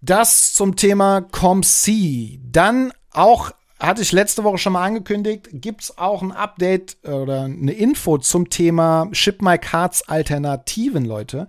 [0.00, 2.38] Das zum Thema ComC.
[2.44, 3.50] Dann auch
[3.80, 8.18] hatte ich letzte Woche schon mal angekündigt, gibt es auch ein Update oder eine Info
[8.18, 11.48] zum Thema Ship My Cards Alternativen, Leute.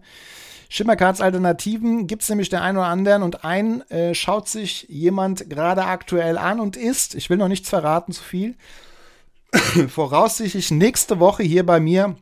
[0.72, 5.50] Schimmercards Alternativen gibt es nämlich der einen oder anderen und einen äh, schaut sich jemand
[5.50, 8.56] gerade aktuell an und ist, ich will noch nichts verraten, zu viel,
[9.90, 12.18] voraussichtlich nächste Woche hier bei mir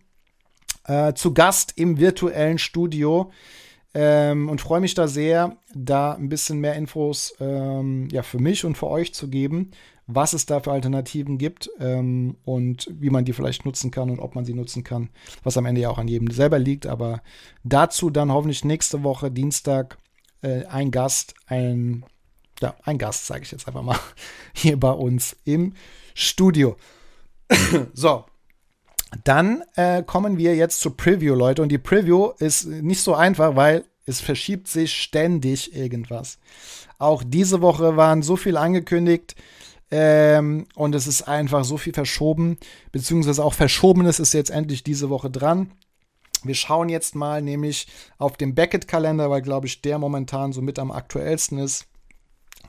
[0.85, 3.31] äh, zu Gast im virtuellen Studio.
[3.93, 8.63] Ähm, und freue mich da sehr, da ein bisschen mehr Infos ähm, ja, für mich
[8.63, 9.71] und für euch zu geben,
[10.07, 14.19] was es da für Alternativen gibt ähm, und wie man die vielleicht nutzen kann und
[14.19, 15.09] ob man sie nutzen kann,
[15.43, 16.87] was am Ende ja auch an jedem selber liegt.
[16.87, 17.21] Aber
[17.63, 19.97] dazu dann hoffentlich nächste Woche, Dienstag,
[20.41, 22.05] äh, ein Gast, ein,
[22.61, 23.99] ja, ein Gast, sage ich jetzt einfach mal,
[24.53, 25.73] hier bei uns im
[26.13, 26.77] Studio.
[27.93, 28.23] so,
[29.25, 31.61] dann äh, kommen wir jetzt zur Preview, Leute.
[31.61, 36.39] Und die Preview ist nicht so einfach, weil es verschiebt sich ständig irgendwas.
[36.97, 39.35] Auch diese Woche waren so viel angekündigt.
[39.89, 42.57] Ähm, und es ist einfach so viel verschoben,
[42.91, 45.71] beziehungsweise auch Verschobenes ist jetzt endlich diese Woche dran.
[46.43, 50.77] Wir schauen jetzt mal nämlich auf den Beckett-Kalender, weil, glaube ich, der momentan so mit
[50.77, 51.85] am aktuellsten ist.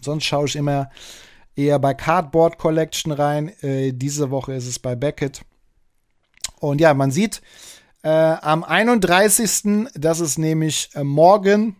[0.01, 0.91] Sonst schaue ich immer
[1.57, 3.49] eher bei Cardboard Collection rein.
[3.62, 5.43] Äh, diese Woche ist es bei Beckett.
[6.61, 7.43] Und ja, man sieht
[8.03, 9.89] äh, am 31.
[9.95, 11.77] Das ist nämlich äh, morgen,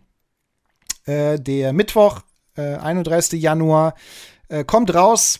[1.05, 2.21] äh, der Mittwoch,
[2.55, 3.33] 31.
[3.33, 3.95] Äh, Januar.
[4.49, 5.39] Äh, kommt raus.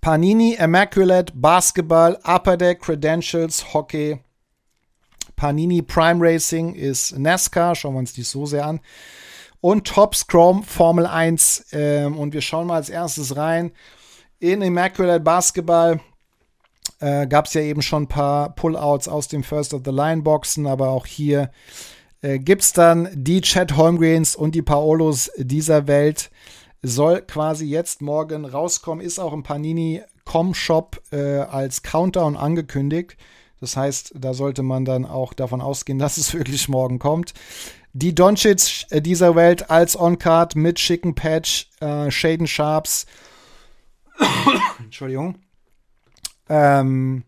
[0.00, 4.18] Panini, Immaculate, Basketball, Upper Deck, Credentials, Hockey.
[5.36, 7.74] Panini Prime Racing ist NASCAR.
[7.74, 8.80] Schauen wir uns die so sehr an.
[9.60, 11.66] Und Top Chrome Formel 1.
[11.72, 13.72] Ähm, und wir schauen mal als erstes rein.
[14.40, 16.00] In Immaculate Basketball
[16.98, 20.22] äh, gab es ja eben schon ein paar Pullouts aus dem First of the Line
[20.22, 21.52] Boxen, aber auch hier
[22.22, 26.30] äh, gibt es dann die Chad Holmgreens und die Paolos dieser Welt
[26.82, 33.16] soll quasi jetzt morgen rauskommen, ist auch im Panini.com-Shop äh, als Countdown angekündigt.
[33.60, 37.34] Das heißt, da sollte man dann auch davon ausgehen, dass es wirklich morgen kommt.
[37.92, 43.06] Die Doncic äh, dieser Welt als On-Card mit schicken Patch, äh, Shaden Sharps.
[44.78, 45.38] Entschuldigung.
[46.48, 47.24] Ähm,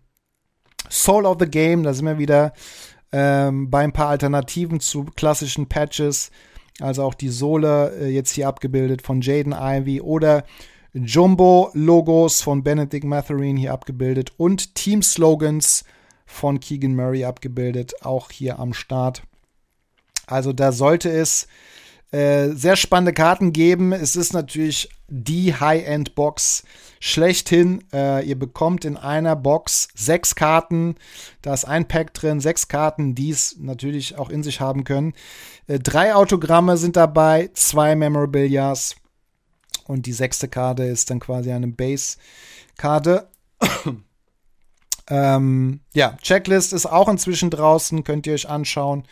[0.90, 2.52] Soul of the Game, da sind wir wieder
[3.12, 6.30] ähm, bei ein paar Alternativen zu klassischen Patches.
[6.80, 10.44] Also auch die Sohle äh, jetzt hier abgebildet von Jaden Ivy oder
[10.92, 15.84] Jumbo-Logos von Benedict Matherin hier abgebildet und Team-Slogans
[16.26, 19.22] von Keegan Murray abgebildet, auch hier am Start.
[20.26, 21.48] Also da sollte es
[22.14, 23.92] äh, sehr spannende Karten geben.
[23.92, 26.62] Es ist natürlich die High-End-Box
[27.00, 27.82] schlechthin.
[27.92, 30.94] Äh, ihr bekommt in einer Box sechs Karten.
[31.42, 35.14] Da ist ein Pack drin, sechs Karten, die es natürlich auch in sich haben können.
[35.66, 38.94] Äh, drei Autogramme sind dabei, zwei Memorabilias.
[39.88, 43.28] Und die sechste Karte ist dann quasi eine Base-Karte.
[45.06, 49.04] Ähm, ja, Checklist ist auch inzwischen draußen, könnt ihr euch anschauen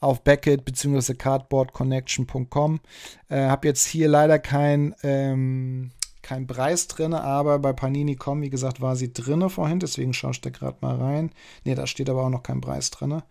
[0.00, 1.14] auf Beckett bzw.
[1.14, 2.80] cardboardconnection.com.
[3.28, 8.80] Äh, hab jetzt hier leider kein, ähm, kein Preis drin, aber bei Panini.com, wie gesagt,
[8.80, 11.30] war sie drin vorhin, deswegen schaue ich da gerade mal rein.
[11.64, 13.22] Ne, da steht aber auch noch kein Preis drin.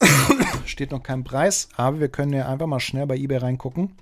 [0.64, 3.96] steht noch kein Preis, aber wir können ja einfach mal schnell bei eBay reingucken.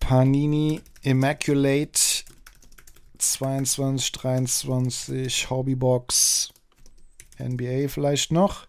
[0.00, 2.24] Panini Immaculate
[3.18, 6.52] 22, 23, Hobbybox,
[7.38, 8.66] NBA vielleicht noch.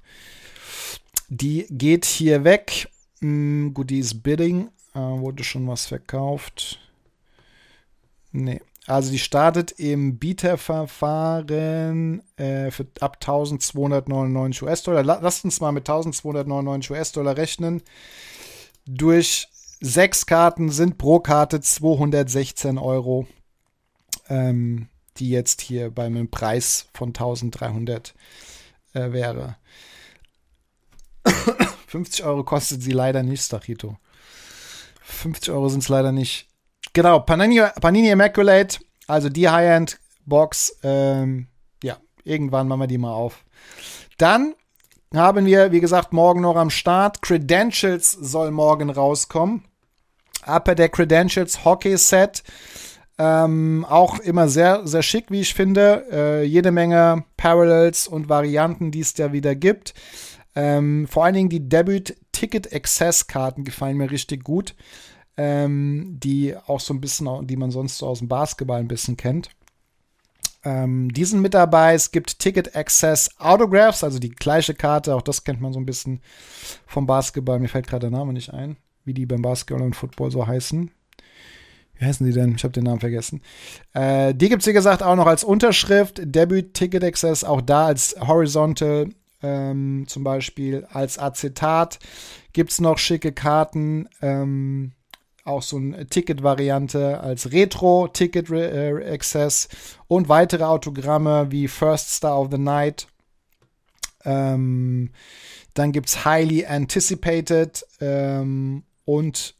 [1.30, 2.90] Die geht hier weg.
[3.20, 4.70] Gut, die ist Bidding.
[4.94, 6.80] Äh, wurde schon was verkauft?
[8.32, 8.62] Nee.
[8.86, 15.04] Also die startet im Bieterverfahren äh, für ab 1299 US-Dollar.
[15.04, 17.82] Lasst uns mal mit 1299 US-Dollar rechnen.
[18.86, 19.50] Durch
[19.82, 23.28] sechs Karten sind pro Karte 216 Euro,
[24.30, 24.88] ähm,
[25.18, 28.14] die jetzt hier bei einem Preis von 1300
[28.98, 29.58] äh, wäre.
[31.88, 33.98] 50 Euro kostet sie leider nicht, Stachito.
[35.04, 36.48] 50 Euro sind es leider nicht.
[36.94, 40.80] Genau, Panini, Panini Immaculate, also die High-End-Box.
[40.84, 41.48] Ähm,
[41.84, 43.44] ja, irgendwann machen wir die mal auf.
[44.18, 44.56] Dann
[45.14, 47.22] haben wir, wie gesagt, morgen noch am Start.
[47.22, 49.64] Credentials soll morgen rauskommen.
[50.46, 52.44] Upper der Credentials Hockey Set.
[53.20, 56.06] Ähm, auch immer sehr, sehr schick, wie ich finde.
[56.12, 59.94] Äh, jede Menge Parallels und Varianten, die es da wieder gibt.
[60.56, 64.76] Ähm, vor allen Dingen die Debut Ticket Access Karten gefallen mir richtig gut.
[65.36, 69.18] Ähm, die auch so ein bisschen, die man sonst so aus dem Basketball ein bisschen
[69.18, 69.50] kennt.
[70.64, 71.94] Ähm, die sind mit dabei.
[71.94, 75.16] Es gibt Ticket Access Autographs, also die gleiche Karte.
[75.16, 76.22] Auch das kennt man so ein bisschen
[76.86, 77.60] vom Basketball.
[77.60, 80.92] Mir fällt gerade der Name nicht ein, wie die beim Basketball und Football so heißen.
[82.00, 82.56] Wie heißen die denn?
[82.56, 83.42] Ich habe den Namen vergessen.
[83.94, 86.22] Äh, die gibt es, wie gesagt, auch noch als Unterschrift.
[86.24, 89.10] Debut Ticket Access, auch da als Horizontal
[89.42, 92.00] ähm, zum Beispiel als Acetat.
[92.54, 94.94] Gibt es noch schicke Karten, ähm,
[95.44, 99.68] auch so eine Ticket-Variante als Retro-Ticket-Access
[100.08, 103.08] und weitere Autogramme wie First Star of the Night.
[104.26, 105.12] Ähm,
[105.74, 109.57] dann gibt es Highly Anticipated ähm, und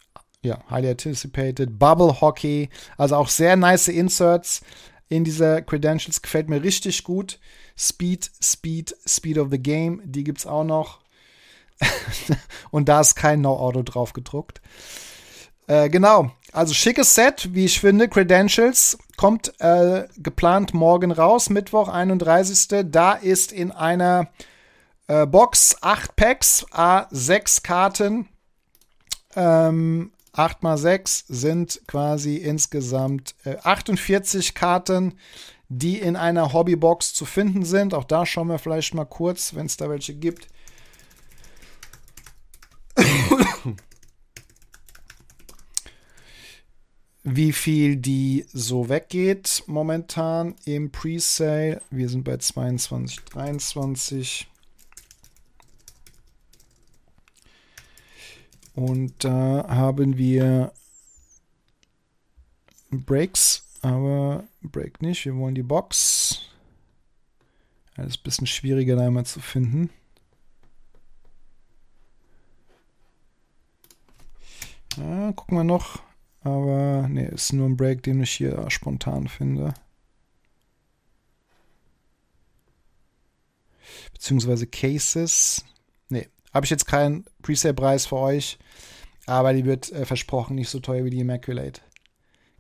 [0.48, 2.70] ja, Highly Anticipated Bubble Hockey.
[2.98, 4.62] Also auch sehr nice Inserts
[5.10, 6.22] in dieser Credentials.
[6.22, 7.40] Gefällt mir richtig gut.
[7.78, 11.00] Speed, Speed, Speed of the Game, die gibt es auch noch.
[12.72, 14.62] und da ist kein No-Auto drauf gedruckt.
[15.68, 18.08] Äh, genau, also schickes Set, wie ich finde.
[18.08, 22.86] Credentials kommt äh, geplant morgen raus, Mittwoch, 31.
[22.90, 24.30] Da ist in einer
[25.08, 28.30] äh, Box 8 Packs, A6 Karten.
[29.36, 35.16] Ähm, 8 mal 6 sind quasi insgesamt äh, 48 Karten
[35.70, 37.94] die in einer Hobbybox zu finden sind.
[37.94, 40.48] Auch da schauen wir vielleicht mal kurz, wenn es da welche gibt.
[47.24, 51.82] wie viel die so weggeht momentan im Presale.
[51.92, 54.48] Wir sind bei 22, 23.
[58.78, 60.72] Und da haben wir
[62.92, 65.26] Breaks aber Break nicht.
[65.26, 66.42] Wir wollen die Box.
[67.96, 69.90] Das ist ein bisschen schwieriger da einmal zu finden.
[74.96, 76.04] Ja, gucken wir noch.
[76.42, 79.74] Aber ne, ist nur ein Break, den ich hier spontan finde.
[84.14, 85.66] Beziehungsweise Cases.
[86.54, 88.58] Habe ich jetzt keinen Presale-Preis für euch.
[89.26, 91.82] Aber die wird äh, versprochen nicht so teuer wie die Immaculate.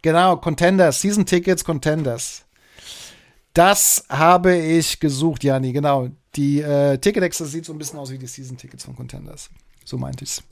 [0.01, 2.45] Genau, Contenders, Season Tickets, Contenders.
[3.53, 6.09] Das habe ich gesucht, Jani, genau.
[6.35, 9.49] Die äh, Ticket-Extra sieht so ein bisschen aus wie die Season-Tickets von Contenders.
[9.83, 10.43] So meinte ich's.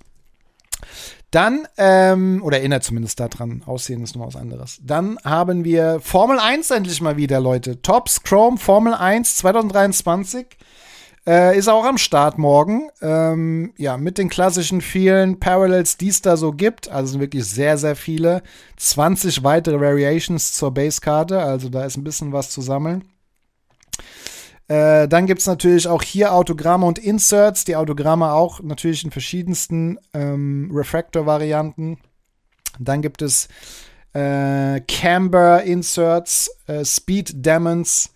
[1.31, 4.79] Dann, ähm, oder erinnert zumindest daran, Aussehen ist noch was anderes.
[4.81, 7.81] Dann haben wir Formel 1 endlich mal wieder, Leute.
[7.81, 10.47] Tops Chrome Formel 1 2023.
[11.27, 12.89] Äh, ist auch am Start morgen.
[13.01, 16.89] Ähm, ja, mit den klassischen vielen Parallels, die es da so gibt.
[16.89, 18.43] Also sind wirklich sehr, sehr viele.
[18.77, 21.41] 20 weitere Variations zur Basekarte.
[21.41, 23.05] Also da ist ein bisschen was zu sammeln.
[24.67, 27.65] Äh, dann gibt es natürlich auch hier Autogramme und Inserts.
[27.65, 31.97] Die Autogramme auch natürlich in verschiedensten ähm, Refractor-Varianten.
[32.79, 33.47] Dann gibt es
[34.13, 38.14] äh, Camber Inserts, äh, Speed Demons,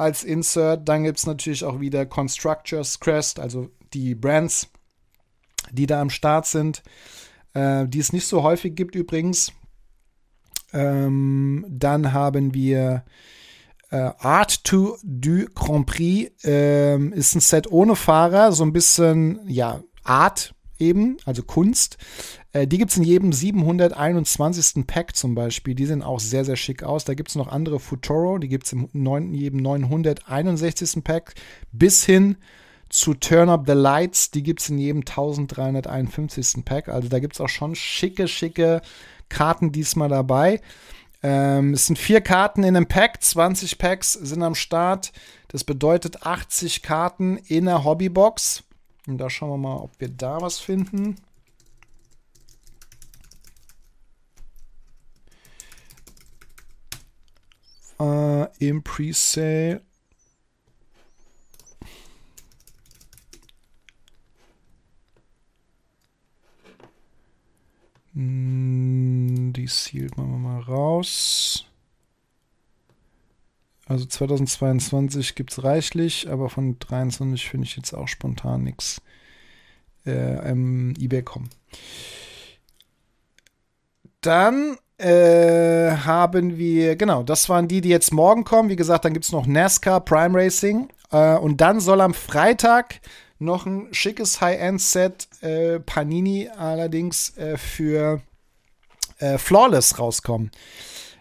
[0.00, 0.88] als Insert.
[0.88, 4.68] Dann gibt es natürlich auch wieder Constructors Crest, also die Brands,
[5.70, 6.82] die da am Start sind,
[7.54, 9.52] äh, die es nicht so häufig gibt übrigens.
[10.72, 13.04] Ähm, dann haben wir
[13.90, 19.40] äh, Art to du Grand Prix ähm, ist ein Set ohne Fahrer, so ein bisschen,
[19.48, 21.98] ja, Art eben, also Kunst.
[22.52, 24.86] Äh, die gibt es in jedem 721.
[24.86, 25.74] Pack zum Beispiel.
[25.74, 27.04] Die sehen auch sehr, sehr schick aus.
[27.04, 31.04] Da gibt es noch andere Futuro, die gibt es in jedem 961.
[31.04, 31.34] Pack.
[31.72, 32.36] Bis hin
[32.88, 36.64] zu Turn Up the Lights, die gibt es in jedem 1351.
[36.64, 36.88] Pack.
[36.88, 38.82] Also da gibt es auch schon schicke, schicke
[39.28, 40.60] Karten diesmal dabei.
[41.22, 45.12] Ähm, es sind vier Karten in einem Pack, 20 Packs sind am Start.
[45.48, 48.64] Das bedeutet 80 Karten in der Hobbybox.
[49.06, 51.16] Und da schauen wir mal, ob wir da was finden.
[58.00, 59.82] Äh, Im Presale.
[68.14, 71.66] Hm, die sealt man mal raus.
[73.84, 79.02] Also 2022 gibt es reichlich, aber von 23 finde ich jetzt auch spontan nichts
[80.06, 81.50] äh, im eBay kommen.
[84.20, 88.68] Dann äh, haben wir, genau, das waren die, die jetzt morgen kommen.
[88.68, 90.88] Wie gesagt, dann gibt es noch NASCAR Prime Racing.
[91.10, 93.00] Äh, und dann soll am Freitag
[93.38, 98.20] noch ein schickes High-End-Set äh, Panini allerdings äh, für
[99.18, 100.50] äh, Flawless rauskommen.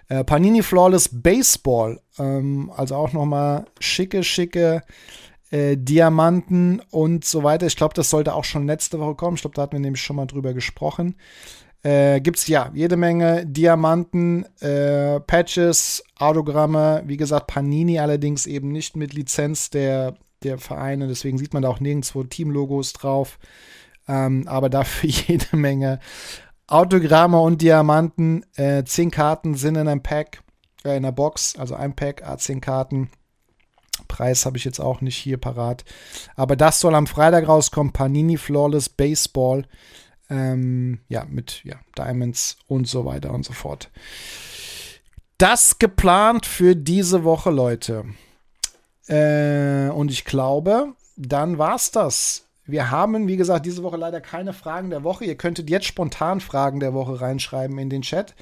[0.09, 4.83] Äh, Panini Flawless Baseball, ähm, also auch noch mal schicke, schicke
[5.51, 7.65] Diamanten und so weiter.
[7.65, 9.33] Ich glaube, das sollte auch schon letzte Woche kommen.
[9.33, 11.15] Ich glaube, da hatten wir nämlich schon mal drüber gesprochen.
[11.83, 17.03] Äh, es ja jede Menge Diamanten, äh, Patches, Autogramme.
[17.05, 21.07] Wie gesagt, Panini allerdings eben nicht mit Lizenz der der Vereine.
[21.07, 23.39] Deswegen sieht man da auch nirgendwo Teamlogos drauf.
[24.07, 25.99] Ähm, aber dafür jede Menge
[26.67, 28.45] Autogramme und Diamanten.
[28.55, 30.43] Äh, zehn Karten sind in einem Pack,
[30.83, 33.09] äh, in einer Box, also ein Pack, A10 Karten.
[34.07, 35.83] Preis habe ich jetzt auch nicht hier parat.
[36.35, 37.93] Aber das soll am Freitag rauskommen.
[37.93, 39.65] Panini Flawless Baseball.
[40.29, 43.89] Ähm, ja, mit ja, Diamonds und so weiter und so fort.
[45.37, 48.05] Das geplant für diese Woche, Leute.
[49.07, 52.45] Äh, und ich glaube, dann war's das.
[52.65, 55.25] Wir haben, wie gesagt, diese Woche leider keine Fragen der Woche.
[55.25, 58.35] Ihr könntet jetzt spontan Fragen der Woche reinschreiben in den Chat.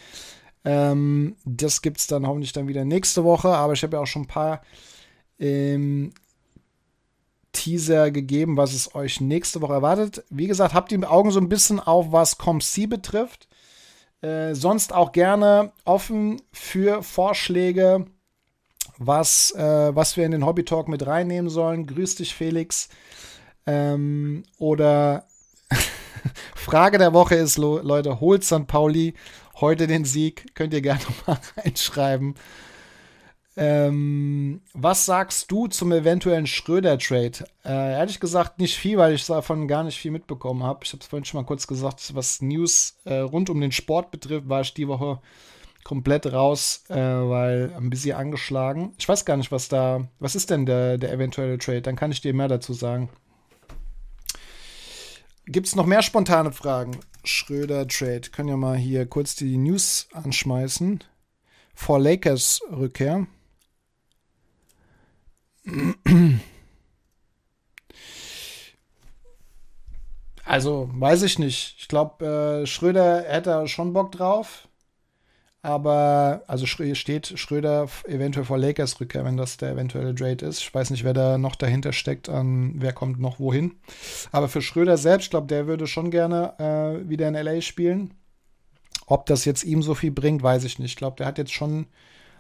[0.66, 3.50] Ähm, das es dann hoffentlich dann wieder nächste Woche.
[3.50, 4.62] Aber ich habe ja auch schon ein paar
[5.40, 6.12] ähm,
[7.58, 10.24] Teaser gegeben, was es euch nächste Woche erwartet.
[10.30, 13.48] Wie gesagt, habt die Augen so ein bisschen auf, was ComC betrifft.
[14.22, 18.06] Äh, sonst auch gerne offen für Vorschläge
[19.00, 21.86] was, äh, was wir in den Hobby Talk mit reinnehmen sollen.
[21.88, 22.90] Grüß dich, Felix.
[23.66, 25.28] Ähm, oder
[26.56, 28.68] Frage der Woche ist, Leute, holt St.
[28.68, 29.14] Pauli
[29.56, 30.56] heute den Sieg?
[30.56, 32.36] Könnt ihr gerne mal reinschreiben.
[33.60, 37.44] Ähm, was sagst du zum eventuellen Schröder-Trade?
[37.66, 40.82] Äh, ehrlich gesagt nicht viel, weil ich davon gar nicht viel mitbekommen habe.
[40.84, 44.12] Ich habe es vorhin schon mal kurz gesagt, was News äh, rund um den Sport
[44.12, 45.20] betrifft, war ich die Woche
[45.84, 48.94] komplett raus, äh, weil ein bisschen angeschlagen.
[49.00, 51.82] Ich weiß gar nicht, was da, was ist denn der, der eventuelle Trade?
[51.82, 53.10] Dann kann ich dir mehr dazu sagen.
[55.48, 57.00] Gibt es noch mehr spontane Fragen?
[57.24, 58.30] Schröder Trade.
[58.32, 61.04] Können ja mal hier kurz die News anschmeißen.
[61.74, 63.26] Vor Lakers Rückkehr.
[70.48, 71.76] Also, weiß ich nicht.
[71.78, 74.68] Ich glaube, äh, Schröder hätte schon Bock drauf.
[75.62, 80.62] Aber, also steht Schröder eventuell vor Lakers Rückkehr, wenn das der eventuelle Trade ist.
[80.62, 83.76] Ich weiß nicht, wer da noch dahinter steckt, an wer kommt noch wohin.
[84.32, 88.14] Aber für Schröder selbst, ich glaube, der würde schon gerne äh, wieder in LA spielen.
[89.08, 90.92] Ob das jetzt ihm so viel bringt, weiß ich nicht.
[90.92, 91.88] Ich glaube, der hat jetzt schon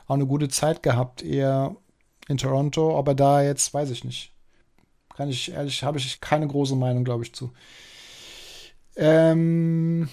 [0.05, 1.75] auch eine gute Zeit gehabt, eher
[2.27, 2.97] in Toronto.
[2.97, 4.31] Ob er da jetzt, weiß ich nicht.
[5.15, 7.51] Kann ich ehrlich, habe ich keine große Meinung, glaube ich, zu.
[8.95, 10.09] Ähm.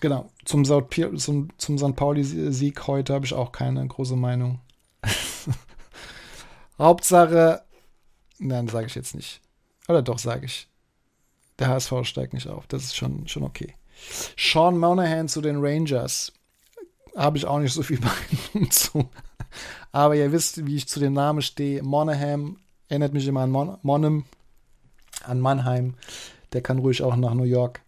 [0.00, 1.96] Genau, zum, zum, zum St.
[1.96, 4.60] Pauli-Sieg heute habe ich auch keine große Meinung.
[6.78, 7.62] Hauptsache,
[8.38, 9.40] nein, sage ich jetzt nicht.
[9.88, 10.68] Oder doch, sage ich.
[11.58, 12.66] Der HSV steigt nicht auf.
[12.66, 13.74] Das ist schon, schon okay.
[14.36, 16.32] Sean Monahan zu den Rangers.
[17.16, 18.00] Habe ich auch nicht so viel
[18.54, 19.08] Meinung zu.
[19.92, 21.82] Aber ihr wisst, wie ich zu dem Namen stehe.
[21.82, 22.56] Monahan
[22.88, 24.24] erinnert mich immer an Mon Monum,
[25.24, 25.94] an Mannheim.
[26.52, 27.80] Der kann ruhig auch nach New York.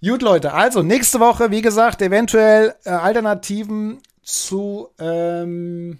[0.00, 5.98] Gut, Leute, also nächste Woche, wie gesagt, eventuell äh, Alternativen zu ähm,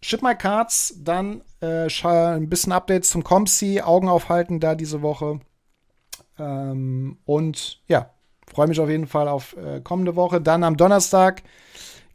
[0.00, 5.38] Ship My Cards, dann äh, ein bisschen Updates zum ComC, Augen aufhalten da diese Woche.
[6.38, 8.10] Ähm, und ja,
[8.52, 10.40] freue mich auf jeden Fall auf äh, kommende Woche.
[10.40, 11.42] Dann am Donnerstag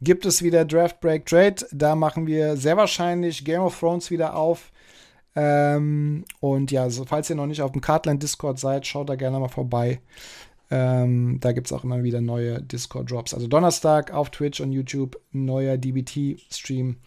[0.01, 1.65] gibt es wieder Draft Break Trade.
[1.71, 4.71] Da machen wir sehr wahrscheinlich Game of Thrones wieder auf.
[5.35, 9.15] Ähm, und ja, so, falls ihr noch nicht auf dem Cardland Discord seid, schaut da
[9.15, 10.01] gerne mal vorbei.
[10.69, 13.33] Ähm, da gibt es auch immer wieder neue Discord-Drops.
[13.33, 16.97] Also Donnerstag auf Twitch und YouTube neuer DBT-Stream.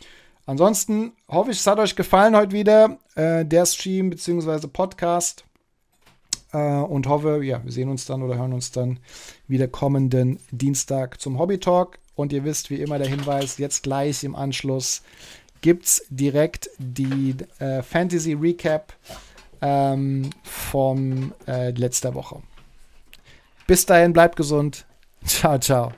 [0.46, 4.66] Ansonsten hoffe ich, es hat euch gefallen heute wieder, äh, der Stream bzw.
[4.68, 5.44] Podcast.
[6.52, 8.98] Äh, und hoffe, ja, wir sehen uns dann oder hören uns dann
[9.46, 11.99] wieder kommenden Dienstag zum Hobby Talk.
[12.14, 15.02] Und ihr wisst, wie immer der Hinweis, jetzt gleich im Anschluss
[15.60, 18.92] gibt es direkt die äh, Fantasy Recap
[19.60, 22.42] ähm, von äh, letzter Woche.
[23.66, 24.86] Bis dahin, bleibt gesund.
[25.24, 25.92] Ciao, ciao.